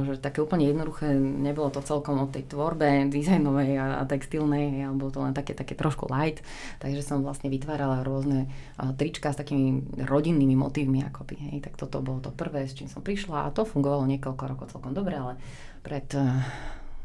[0.05, 5.25] Že také úplne jednoduché, nebolo to celkom o tej tvorbe dizajnovej a textilnej, alebo to
[5.25, 6.45] len také, také trošku light.
[6.77, 8.45] Takže som vlastne vytvárala rôzne
[8.93, 11.35] trička s takými rodinnými motívmi akoby.
[11.49, 11.57] Hej.
[11.65, 15.15] Tak toto bolo to prvé, čím som prišla a to fungovalo niekoľko rokov celkom dobre,
[15.15, 15.39] ale
[15.79, 16.43] pred, eh,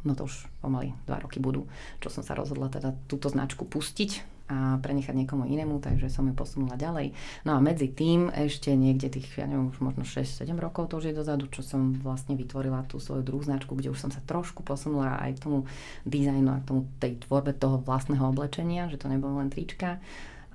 [0.02, 1.70] no to už pomaly dva roky budú,
[2.02, 6.34] čo som sa rozhodla teda túto značku pustiť a prenechať niekomu inému, takže som ju
[6.34, 7.14] posunula ďalej.
[7.46, 11.14] No a medzi tým ešte niekde tých, ja neviem, už možno 6-7 rokov to už
[11.14, 14.66] je dozadu, čo som vlastne vytvorila tú svoju druhú značku, kde už som sa trošku
[14.66, 15.58] posunula aj k tomu
[16.02, 20.02] dizajnu a k tomu tej tvorbe toho vlastného oblečenia, že to nebolo len trička.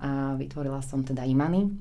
[0.03, 1.71] A vytvorila som teda Imany,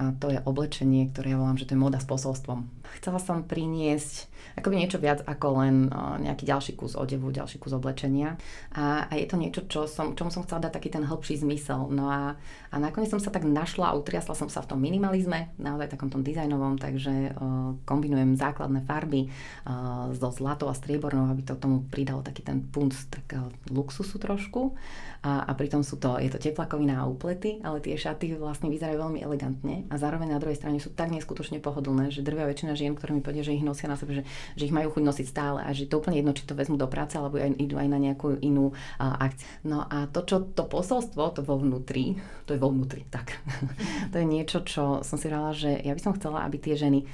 [0.00, 2.64] a to je oblečenie, ktoré ja volám, že to je moda s posolstvom.
[2.98, 5.88] Chcela som priniesť akoby niečo viac ako len
[6.22, 8.36] nejaký ďalší kus odevu, ďalší kus oblečenia.
[8.76, 11.88] A, a je to niečo, čo som, čomu som chcela dať taký ten hĺbší zmysel.
[11.88, 12.36] No a,
[12.70, 16.12] a nakoniec som sa tak našla a utriasla som sa v tom minimalizme, naozaj takom
[16.12, 21.84] tom dizajnovom, takže uh, kombinujem základné farby uh, so zlatou a striebornou, aby to tomu
[21.88, 24.76] pridalo taký ten punt takého luxusu trošku.
[25.22, 28.98] A, a pritom sú to, je to teplakovina a úplety, ale tie šaty vlastne vyzerajú
[28.98, 32.98] veľmi elegantne a zároveň na druhej strane sú tak neskutočne pohodlné, že drvia väčšina žien,
[32.98, 35.58] ktoré mi povedia, že ich nosia na sebe, že, že ich majú chuť nosiť stále
[35.64, 37.98] a že to úplne jedno, či to vezmu do práce alebo aj, idú aj na
[37.98, 39.46] nejakú inú uh, akciu.
[39.64, 42.16] No a to, čo to posolstvo, to vo vnútri,
[42.48, 43.38] to je vo vnútri, tak.
[44.12, 47.04] to je niečo, čo som si rala, že ja by som chcela, aby tie ženy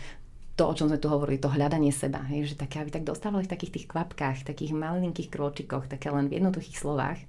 [0.58, 3.46] to, o čom sme tu hovorili, to hľadanie seba, hej, že také, aby tak dostávali
[3.46, 7.22] v takých tých kvapkách, takých malinkých krôčikoch, také len v jednoduchých slovách,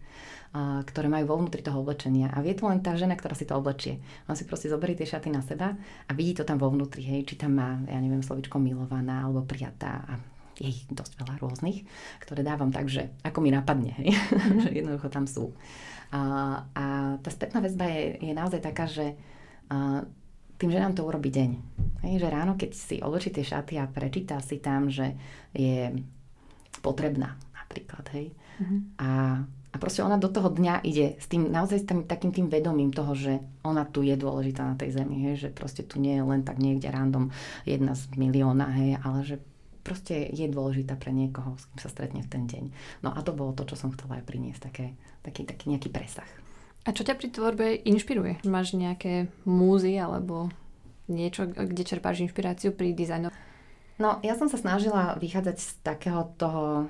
[0.55, 2.33] ktoré majú vo vnútri toho oblečenia.
[2.33, 4.01] A vie to len tá žena, ktorá si to oblečie.
[4.25, 7.21] Ona si proste zoberie tie šaty na seba a vidí to tam vo vnútri, hej,
[7.29, 10.13] či tam má, ja neviem, slovičko milovaná alebo prijatá a
[10.59, 11.87] je ich dosť veľa rôznych,
[12.19, 14.11] ktoré dávam tak, že ako mi napadne, hej,
[14.65, 15.55] že jednoducho tam sú.
[16.09, 16.21] A,
[16.73, 16.85] a
[17.21, 19.15] tá spätná väzba je, je naozaj taká, že
[19.69, 20.03] a,
[20.59, 21.51] tým, že nám to urobí deň.
[22.03, 25.15] Hej, že ráno, keď si oblečí tie šaty a prečíta si tam, že
[25.55, 25.93] je
[26.83, 28.35] potrebná napríklad, hej.
[28.59, 28.79] Mm-hmm.
[28.99, 29.09] A
[29.69, 32.89] a proste ona do toho dňa ide s tým naozaj s tým, takým tým vedomím
[32.89, 36.25] toho, že ona tu je dôležitá na tej zemi, hej, že proste tu nie je
[36.25, 37.29] len tak niekde random
[37.69, 39.35] jedna z milióna, hej, ale že
[39.85, 42.63] proste je dôležitá pre niekoho, s kým sa stretne v ten deň.
[43.05, 46.27] No a to bolo to, čo som chcela aj priniesť, také, taký, taký nejaký presah.
[46.85, 48.41] A čo ťa pri tvorbe inšpiruje?
[48.49, 50.49] Máš nejaké múzy alebo
[51.05, 53.29] niečo, kde čerpáš inšpiráciu pri dizajnu?
[53.99, 56.87] No, ja som sa snažila vychádzať z takého toho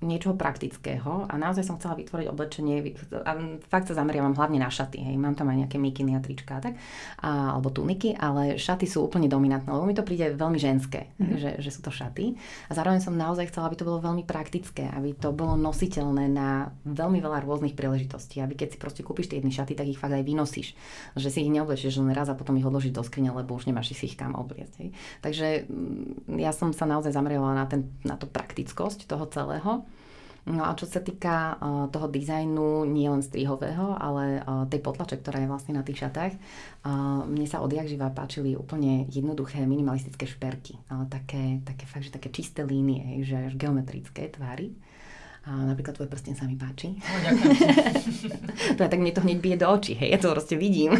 [0.00, 2.80] niečoho praktického a naozaj som chcela vytvoriť oblečenie
[3.20, 3.32] a
[3.68, 6.60] fakt sa zameriavam hlavne na šaty, hej, mám tam aj nejaké mikiny a trička a
[6.64, 6.74] tak,
[7.20, 11.36] a, alebo tuniky, ale šaty sú úplne dominantné, lebo mi to príde veľmi ženské, mm.
[11.36, 12.32] že, že sú to šaty
[12.68, 16.72] a zároveň som naozaj chcela, aby to bolo veľmi praktické, aby to bolo nositeľné na
[16.88, 20.16] veľmi veľa rôznych príležitostí, aby keď si proste kúpiš tie jedny šaty, tak ich fakt
[20.16, 20.72] aj vynosíš,
[21.12, 23.92] že si ich neoblečieš len raz a potom ich odložiť do skrine, lebo už nemáš
[23.92, 24.74] si ich kam obliecť.
[24.80, 24.88] Hej.
[25.20, 29.84] Takže mm, ja som sa naozaj zameriavala na, ten, na to praktickosť toho celého.
[30.48, 35.20] No a čo sa týka uh, toho dizajnu, nie len strihového, ale uh, tej potlače,
[35.20, 40.24] ktorá je vlastne na tých šatách, uh, mne sa odjak živa páčili úplne jednoduché minimalistické
[40.24, 40.80] šperky.
[41.12, 44.72] Také, také fakt, že také čisté línie, že až geometrické tvary.
[45.48, 47.00] A napríklad tvoj prsten sa mi páči.
[47.00, 47.28] No,
[48.76, 50.92] to je tak mne to hneď bije do očí, hej, ja to proste vidím.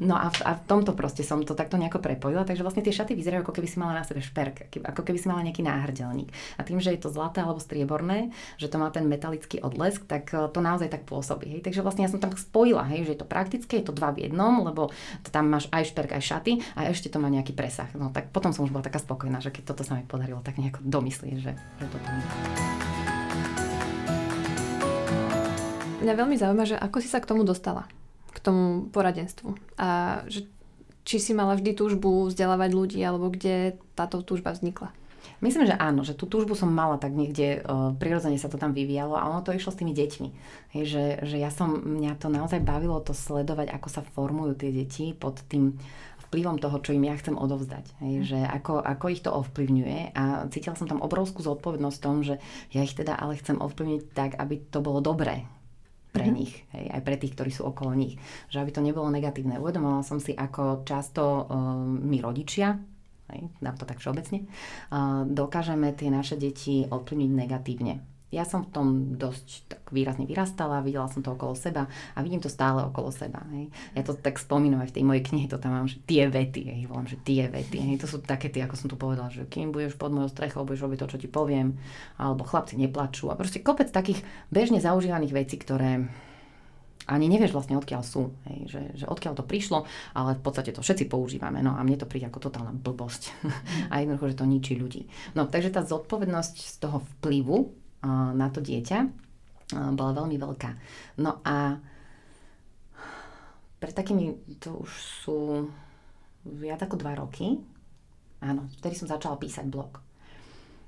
[0.00, 2.96] no a v, a v tomto proste som to takto nejako prepojila, takže vlastne tie
[2.96, 6.32] šaty vyzerajú ako keby si mala na sebe šperk, ako keby si mala nejaký náhrdelník.
[6.56, 10.32] A tým, že je to zlaté alebo strieborné, že to má ten metalický odlesk, tak
[10.32, 11.60] e, to naozaj tak pôsobí.
[11.60, 11.68] Hej.
[11.68, 14.24] Takže vlastne ja som tam spojila, hej, že je to praktické, je to dva v
[14.24, 14.88] jednom, lebo
[15.28, 17.92] tam máš aj šperk, aj šaty a ešte to má nejaký presah.
[17.92, 20.56] No tak potom som už bola taká spokojná, že keď toto sa mi podarilo tak
[20.56, 22.95] nejako domyslieť, že, že to tam je.
[26.06, 27.90] Mňa veľmi zaujíma, že ako si sa k tomu dostala,
[28.30, 29.58] k tomu poradenstvu.
[29.74, 30.46] A že
[31.02, 34.94] či si mala vždy túžbu vzdelávať ľudí, alebo kde táto túžba vznikla?
[35.42, 38.70] Myslím, že áno, že tú túžbu som mala tak niekde, uh, prirodzene sa to tam
[38.70, 40.28] vyvíjalo a ono to išlo s tými deťmi.
[40.78, 44.70] Hej, že, že ja som, mňa to naozaj bavilo to sledovať, ako sa formujú tie
[44.70, 45.74] deti pod tým
[46.30, 47.98] vplyvom toho, čo im ja chcem odovzdať.
[47.98, 48.24] Hej, mm.
[48.30, 52.38] že ako, ako ich to ovplyvňuje a cítila som tam obrovskú zodpovednosť v tom, že
[52.70, 55.42] ja ich teda ale chcem ovplyvniť tak, aby to bolo dobré
[56.16, 56.40] pre mm-hmm.
[56.40, 58.16] nich, hej, aj pre tých, ktorí sú okolo nich.
[58.48, 59.60] Že aby to nebolo negatívne.
[59.60, 62.80] Uvedomovala som si, ako často um, my rodičia,
[63.36, 68.15] hej, dám to tak všeobecne, uh, dokážeme tie naše deti ovplyvniť negatívne.
[68.34, 72.42] Ja som v tom dosť tak výrazne vyrastala, videla som to okolo seba a vidím
[72.42, 73.38] to stále okolo seba.
[73.54, 73.70] Hej.
[73.94, 76.62] Ja to tak spomínam aj v tej mojej knihe, to tam mám, že tie vety,
[76.66, 77.78] hej, volám, že tie vety.
[77.78, 78.02] Hej.
[78.02, 80.82] To sú také tie, ako som tu povedala, že kým budeš pod mojou strechou, budeš
[80.82, 81.78] robiť to, čo ti poviem,
[82.18, 86.10] alebo chlapci neplačú a proste kopec takých bežne zaužívaných vecí, ktoré
[87.06, 89.86] ani nevieš vlastne odkiaľ sú, hej, že, že odkiaľ to prišlo,
[90.18, 93.30] ale v podstate to všetci používame, no a mne to príde ako totálna blbosť
[93.94, 95.06] a jednoducho, že to ničí ľudí.
[95.38, 97.85] No takže tá zodpovednosť z toho vplyvu
[98.32, 99.26] na to dieťa
[99.74, 100.70] bola veľmi veľká.
[101.18, 101.74] No a
[103.82, 104.90] pred takými, to už
[105.26, 105.38] sú
[106.46, 107.58] viac ako dva roky,
[108.38, 109.98] áno, vtedy som začala písať blog.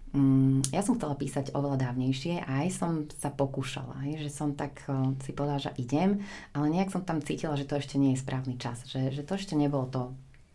[0.09, 4.81] Mm, ja som chcela písať oveľa dávnejšie a aj som sa pokúšala, že som tak
[5.21, 6.25] si povedala, že idem,
[6.57, 9.37] ale nejak som tam cítila, že to ešte nie je správny čas, že, že to
[9.37, 10.03] ešte nebolo to,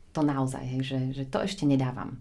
[0.09, 2.18] to naozaj, že, že to ešte nedávam.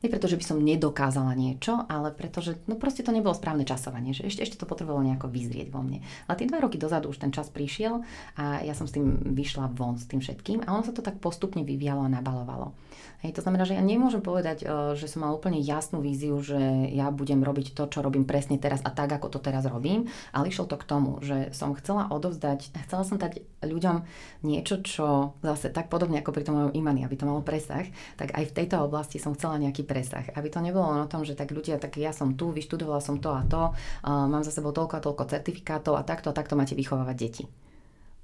[0.00, 3.68] Nie preto, že by som nedokázala niečo, ale preto, že no proste to nebolo správne
[3.68, 6.00] časovanie, že ešte, ešte to potrebovalo nejako vyzrieť vo mne.
[6.24, 8.00] Ale tie dva roky dozadu už ten čas prišiel
[8.40, 11.20] a ja som s tým vyšla von s tým všetkým a ono sa to tak
[11.20, 12.72] postupne vyvíjalo a nabalovalo.
[13.20, 16.56] Hej, to znamená, že ja nemôžem povedať, e, že som mala úplne jasnú víziu, že
[16.88, 20.48] ja budem robiť to, čo robím presne teraz a tak, ako to teraz robím, ale
[20.48, 24.08] išlo to k tomu, že som chcela odovzdať, chcela som dať ľuďom
[24.40, 27.84] niečo, čo zase tak podobne ako pri tom mojom imani, aby to malo presah,
[28.16, 30.22] tak aj v tejto oblasti som chcela nejaký presah.
[30.38, 33.34] Aby to nebolo o tom, že tak ľudia, tak ja som tu, vyštudovala som to
[33.34, 36.78] a to, uh, mám za sebou toľko a toľko certifikátov a takto a takto máte
[36.78, 37.44] vychovávať deti.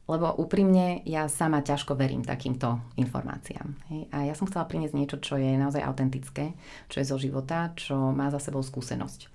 [0.07, 3.75] Lebo úprimne ja sama ťažko verím takýmto informáciám.
[3.91, 4.01] Hej?
[4.15, 6.55] A ja som chcela priniesť niečo, čo je naozaj autentické,
[6.87, 9.27] čo je zo života, čo má za sebou skúsenosť.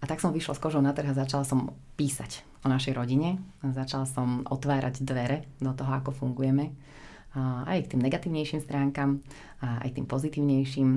[0.00, 3.40] A tak som vyšla s kožou na trh a začala som písať o našej rodine.
[3.64, 6.72] A začala som otvárať dvere do toho, ako fungujeme.
[7.32, 9.24] A aj k tým negatívnejším stránkam,
[9.64, 10.90] a aj tým pozitívnejším.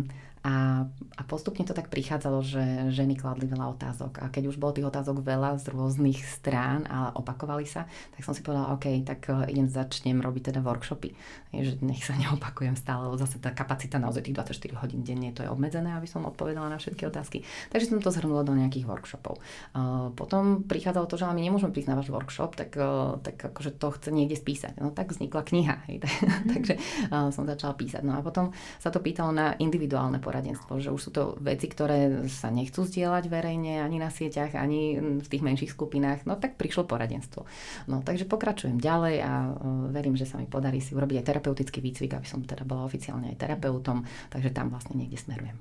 [0.43, 0.83] A,
[1.15, 4.19] a postupne to tak prichádzalo, že ženy kladli veľa otázok.
[4.19, 8.35] A keď už bolo tých otázok veľa z rôznych strán a opakovali sa, tak som
[8.35, 11.15] si povedala, OK, tak uh, idem začnem robiť teda workshopy.
[11.55, 15.47] Že nech sa neopakujem stále, lebo zase tá kapacita naozaj tých 24 hodín denne, to
[15.47, 17.47] je obmedzené, aby som odpovedala na všetky otázky.
[17.71, 19.39] Takže som to zhrnula do nejakých workshopov.
[19.71, 23.79] Uh, potom prichádzalo to, že my nemôžeme prísť na váš workshop, tak, uh, tak akože
[23.79, 24.75] to chce niekde spísať.
[24.83, 25.75] No tak vznikla kniha.
[25.87, 26.03] Hej.
[26.51, 26.75] Takže
[27.15, 28.03] uh, som začala písať.
[28.03, 28.51] No a potom
[28.83, 33.29] sa to pýtalo na individuálne poradenstvo, že už sú to veci, ktoré sa nechcú zdieľať
[33.29, 37.45] verejne ani na sieťach, ani v tých menších skupinách, no tak prišlo poradenstvo.
[37.85, 41.85] No takže pokračujem ďalej a uh, verím, že sa mi podarí si urobiť aj terapeutický
[41.85, 44.01] výcvik, aby som teda bola oficiálne aj terapeutom,
[44.33, 45.55] takže tam vlastne niekde smerujem.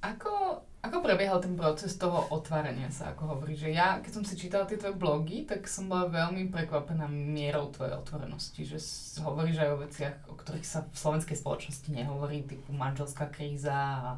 [0.00, 4.38] Ako, ako prebiehal ten proces toho otvárania sa, ako hovorí, že ja, keď som si
[4.38, 8.78] čítala tie tvoje blogy, tak som bola veľmi prekvapená mierou tvojej otvorenosti, že
[9.18, 14.10] hovoríš aj o veciach, o ktorých sa v slovenskej spoločnosti nehovorí, typu manželská kríza a,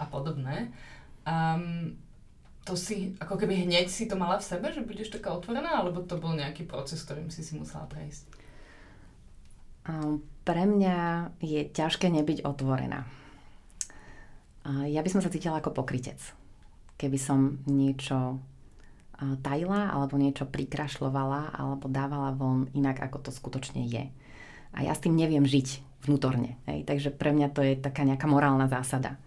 [0.00, 0.72] a podobné.
[1.28, 2.00] Um,
[2.64, 6.00] to si, ako keby hneď si to mala v sebe, že budeš taká otvorená, alebo
[6.04, 8.24] to bol nejaký proces, ktorým si si musela prejsť?
[9.88, 13.04] Um, pre mňa je ťažké nebyť otvorená
[14.88, 16.20] ja by som sa cítila ako pokrytec.
[16.98, 18.42] Keby som niečo
[19.18, 24.06] tajila alebo niečo prikrašľovala alebo dávala von inak, ako to skutočne je.
[24.70, 26.54] A ja s tým neviem žiť vnútorne.
[26.70, 26.86] Hej?
[26.86, 29.18] Takže pre mňa to je taká nejaká morálna zásada.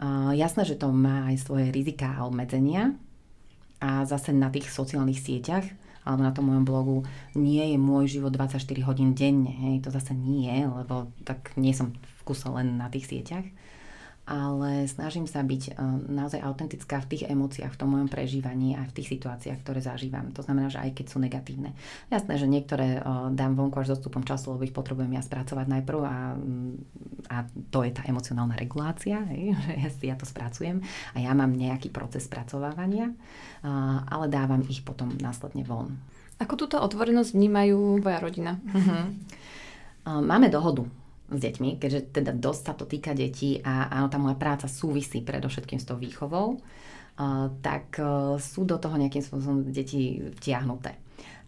[0.00, 2.96] Uh, jasné, že to má aj svoje rizika a obmedzenia.
[3.80, 5.68] A zase na tých sociálnych sieťach
[6.00, 6.96] alebo na tom mojom blogu
[7.36, 9.52] nie je môj život 24 hodín denne.
[9.52, 9.84] Hej?
[9.84, 13.44] To zase nie, lebo tak nie som v kuse len na tých sieťach
[14.30, 15.76] ale snažím sa byť eh,
[16.06, 20.30] naozaj autentická v tých emóciách, v tom mojom prežívaní a v tých situáciách, ktoré zažívam.
[20.38, 21.74] To znamená, že aj keď sú negatívne.
[22.14, 23.04] Jasné, že niektoré eh,
[23.34, 26.72] dám vonku až dostupom času, lebo ich potrebujem ja spracovať najprv a, mm,
[27.26, 27.36] a
[27.74, 30.78] to je tá emocionálna regulácia, hej, že ja, si ja to spracujem
[31.12, 33.66] a ja mám nejaký proces spracovávania, eh,
[34.06, 35.98] ale dávam ich potom následne von.
[36.38, 38.56] Ako túto otvorenosť vnímajú tvoja rodina?
[38.64, 39.12] Uh-huh.
[40.24, 40.88] Máme dohodu
[41.30, 45.22] s deťmi, keďže teda dosť sa to týka detí a áno, tá moja práca súvisí
[45.22, 46.58] predovšetkým s tou výchovou,
[47.60, 50.96] tak uh, sú do toho nejakým spôsobom deti vtiahnuté.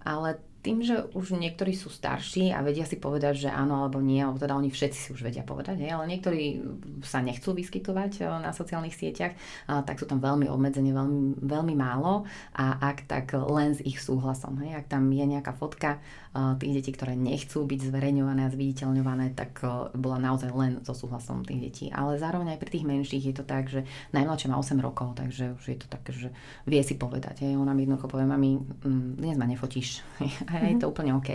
[0.04, 4.22] Ale tým, že už niektorí sú starší a vedia si povedať, že áno alebo nie,
[4.22, 6.62] alebo teda oni všetci si už vedia povedať, hej, ale niektorí
[7.02, 9.34] sa nechcú vyskytovať na sociálnych sieťach,
[9.66, 12.22] tak sú tam veľmi obmedzení, veľmi, veľmi málo
[12.54, 14.62] a ak tak len s ich súhlasom.
[14.62, 15.98] Hej, ak tam je nejaká fotka
[16.32, 19.60] tých detí, ktoré nechcú byť zverejňované a zviditeľňované, tak
[19.92, 21.86] bola naozaj len so súhlasom tých detí.
[21.92, 23.84] Ale zároveň aj pri tých menších je to tak, že
[24.16, 26.28] najmladšia má 8 rokov, takže už je to také, že
[26.64, 27.44] vie si povedať.
[27.44, 27.60] Hej.
[27.60, 30.00] Ona mi jednoducho povie, mami, mm, dnes ma nefotíš.
[30.60, 30.82] hej, mm-hmm.
[30.82, 31.30] to úplne OK.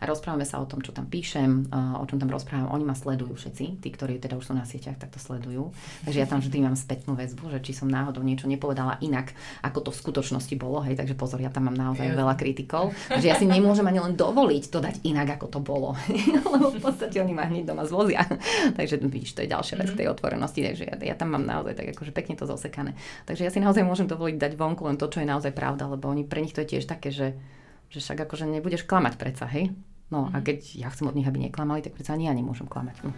[0.00, 2.70] A rozprávame sa o tom, čo tam píšem, o čom tam rozprávam.
[2.70, 5.74] Oni ma sledujú všetci, tí, ktorí teda už sú na sieťach, tak to sledujú.
[6.06, 9.88] Takže ja tam vždy mám spätnú väzbu, že či som náhodou niečo nepovedala inak, ako
[9.88, 13.36] to v skutočnosti bolo, hej, takže pozor, ja tam mám naozaj veľa kritikov, že ja
[13.36, 15.96] si nemôžem ani len dovoliť to dať inak, ako to bolo,
[16.52, 18.22] lebo v podstate oni ma hneď doma zvozia.
[18.78, 20.00] takže vidíš, to je ďalšia vec mm-hmm.
[20.00, 22.94] tej otvorenosti, takže ja, ja tam mám naozaj tak akože pekne to zosekané.
[23.26, 26.10] Takže ja si naozaj môžem dovoliť dať vonku len to, čo je naozaj pravda, lebo
[26.10, 27.34] oni, pre nich to je tiež také, že,
[27.90, 29.74] že však akože nebudeš klamať predsa, hej?
[30.10, 30.46] No a mhm.
[30.46, 33.02] keď ja chcem od nich, aby neklamali, tak predsa ani ja nemôžem klamať.
[33.02, 33.14] Hm.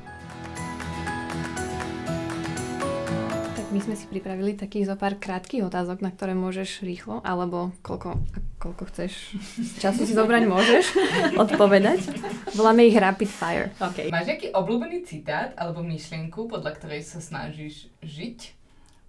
[3.53, 7.73] Tak my sme si pripravili takých zo pár krátkých otázok, na ktoré môžeš rýchlo, alebo
[7.85, 8.16] koľko,
[8.61, 9.37] koľko chceš
[9.81, 10.85] času si zobrať môžeš
[11.45, 12.09] odpovedať.
[12.57, 13.73] Voláme ich rapid fire.
[13.77, 14.09] Okay.
[14.09, 18.62] Máš nejaký obľúbený citát alebo myšlienku, podľa ktorej sa snažíš žiť?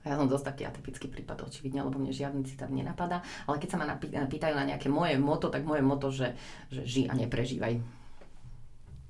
[0.04, 3.24] Ja som dosť taký atypický prípad, očividne, lebo mne žiadny citát nenapadá.
[3.48, 3.96] Ale keď sa ma
[4.28, 6.36] pýtajú na nejaké moje moto, tak moje moto, že,
[6.68, 7.80] že ži a neprežívaj.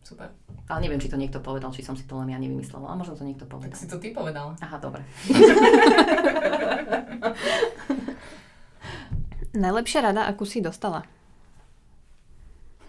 [0.06, 0.30] Super.
[0.70, 2.86] Ale neviem, či to niekto povedal, či som si to len ja nevymyslela.
[2.92, 3.74] Ale možno to niekto povedal.
[3.74, 4.54] Tak si to ty povedal.
[4.62, 5.02] Aha, dobre.
[9.54, 11.08] Najlepšia rada, akú si dostala?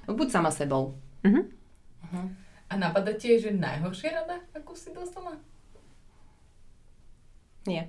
[0.05, 0.99] Buď sama sebou.
[1.25, 1.45] Uh-huh.
[2.05, 2.27] Uh-huh.
[2.69, 5.41] A napadá ti, že najhoršia rada, akú si dostala?
[7.65, 7.89] Nie.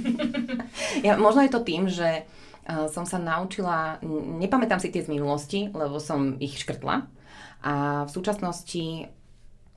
[1.06, 3.96] ja, možno je to tým, že uh, som sa naučila,
[4.40, 7.08] nepamätám si tie z minulosti, lebo som ich škrtla.
[7.62, 9.08] A v súčasnosti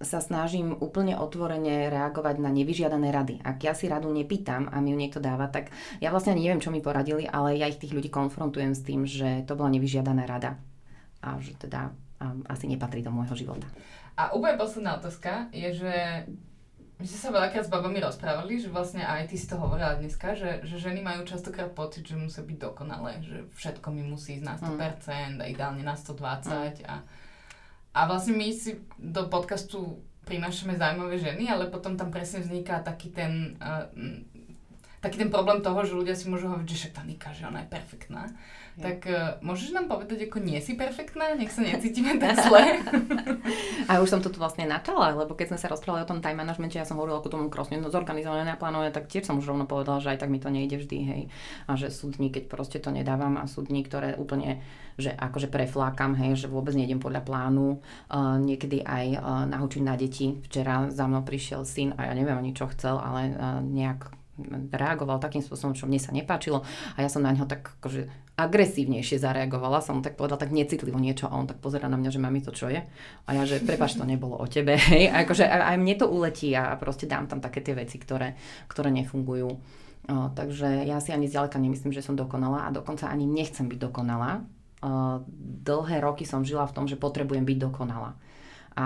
[0.03, 3.35] sa snažím úplne otvorene reagovať na nevyžiadané rady.
[3.39, 5.71] Ak ja si radu nepýtam a mi ju niekto dáva, tak
[6.03, 9.47] ja vlastne neviem, čo mi poradili, ale ja ich tých ľudí konfrontujem s tým, že
[9.47, 10.59] to bola nevyžiadaná rada
[11.23, 13.71] a že teda um, asi nepatrí do môjho života.
[14.19, 15.93] A úplne posledná otázka je, že
[16.95, 20.31] my sme sa veľakrát s babami rozprávali, že vlastne aj ty si to hovorila dneska,
[20.31, 24.45] že, že ženy majú častokrát pocit, že musia byť dokonalé, že všetko mi musí ísť
[24.47, 25.43] na 100% mm.
[25.43, 26.87] a ideálne na 120 mm.
[26.87, 26.95] a,
[27.95, 33.13] a vlastne my si do podcastu prinášame zaujímavé ženy, ale potom tam presne vzniká taký
[33.13, 33.85] ten uh,
[35.05, 37.61] taký ten problém toho, že ľudia si môžu hovoriť, že však tá Nika, že ona
[37.61, 38.25] je perfektná.
[38.75, 38.91] Ja.
[38.91, 41.31] Tak uh, môžeš nám povedať, ako nie si perfektná?
[41.37, 42.83] Nech sa necítime tak zle.
[43.87, 46.41] a už som to tu vlastne načala, lebo keď sme sa rozprávali o tom time
[46.43, 49.63] managemente, ja som hovorila o tom krásne no, zorganizované, naplánované, tak tiež som už rovno
[49.63, 51.21] povedala, že aj tak mi to nejde vždy, hej.
[51.69, 54.59] A že sú dní, keď proste to nedávam a sú dní, ktoré úplne,
[54.99, 57.79] že akože preflákam, hej, že vôbec nejdem podľa plánu.
[58.11, 60.35] Uh, niekedy aj uh, nahučiť na deti.
[60.51, 64.24] Včera za mnou prišiel syn a ja neviem ani čo chcel, ale uh, nejak
[64.71, 66.61] reagoval takým spôsobom, čo mne sa nepáčilo
[66.95, 70.99] a ja som na ňo tak akože agresívnejšie zareagovala, som mu tak povedala tak necitlivo
[70.99, 72.83] niečo a on tak pozera na mňa, že mami to čo je
[73.25, 76.51] a ja, že prepač, to nebolo o tebe, hej, a akože aj mne to uletí
[76.51, 78.35] a proste dám tam také tie veci, ktoré,
[78.67, 79.49] ktoré nefungujú.
[80.05, 83.89] O, takže ja si ani zďaleka nemyslím, že som dokonala a dokonca ani nechcem byť
[83.89, 84.45] dokonalá.
[84.85, 85.25] O,
[85.65, 88.13] dlhé roky som žila v tom, že potrebujem byť dokonalá.
[88.77, 88.85] A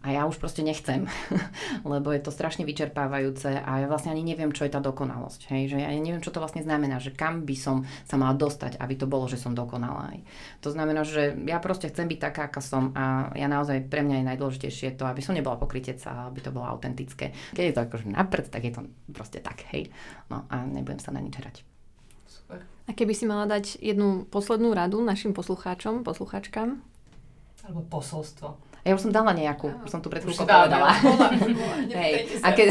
[0.00, 1.04] a ja už proste nechcem,
[1.92, 5.52] lebo je to strašne vyčerpávajúce a ja vlastne ani neviem, čo je tá dokonalosť.
[5.52, 5.76] Hej?
[5.76, 8.96] Že ja neviem, čo to vlastne znamená, že kam by som sa mala dostať, aby
[8.96, 10.16] to bolo, že som dokonalá.
[10.16, 10.24] Hej?
[10.64, 14.24] To znamená, že ja proste chcem byť taká, aká som a ja naozaj, pre mňa
[14.24, 17.36] je najdôležitejšie to, aby som nebola pokryteca, aby to bolo autentické.
[17.52, 18.80] Keď je to akože naprd, tak je to
[19.12, 19.92] proste tak, hej.
[20.32, 21.60] No a nebudem sa na nič hrať.
[22.24, 22.64] Super.
[22.88, 26.80] A keby si mala dať jednu poslednú radu našim poslucháčom, poslucháčkam?
[27.68, 30.96] Alebo posolstvo ja už som dala nejakú, ja, som tu pred chvíľkou povedala.
[32.00, 32.66] hej, a keď,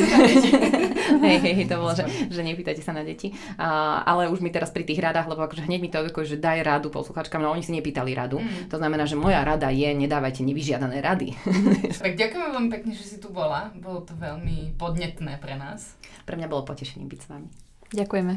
[1.26, 3.30] hej, hej, to bolo, že, že nepýtajte sa na deti.
[3.58, 6.42] Uh, ale už mi teraz pri tých radách, lebo akože hneď mi to evokuje, že
[6.42, 8.42] daj radu posluchačkám, no oni si nepýtali radu.
[8.42, 8.74] Mm.
[8.74, 11.38] To znamená, že moja rada je, nedávajte nevyžiadané rady.
[12.02, 13.70] tak ďakujeme vám pekne, že si tu bola.
[13.78, 15.94] Bolo to veľmi podnetné pre nás.
[16.26, 17.50] Pre mňa bolo potešením byť s vami.
[17.94, 18.34] Ďakujeme.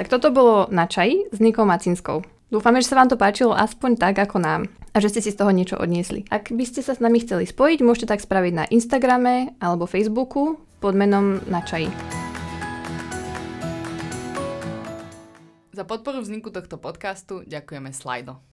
[0.00, 2.39] Tak toto bolo na čaji s Nikou Macinskou.
[2.50, 5.38] Dúfame, že sa vám to páčilo aspoň tak ako nám a že ste si z
[5.38, 6.26] toho niečo odniesli.
[6.34, 10.58] Ak by ste sa s nami chceli spojiť, môžete tak spraviť na Instagrame alebo Facebooku
[10.82, 11.86] pod menom Na čaji.
[15.70, 18.49] Za podporu vzniku tohto podcastu ďakujeme Slido.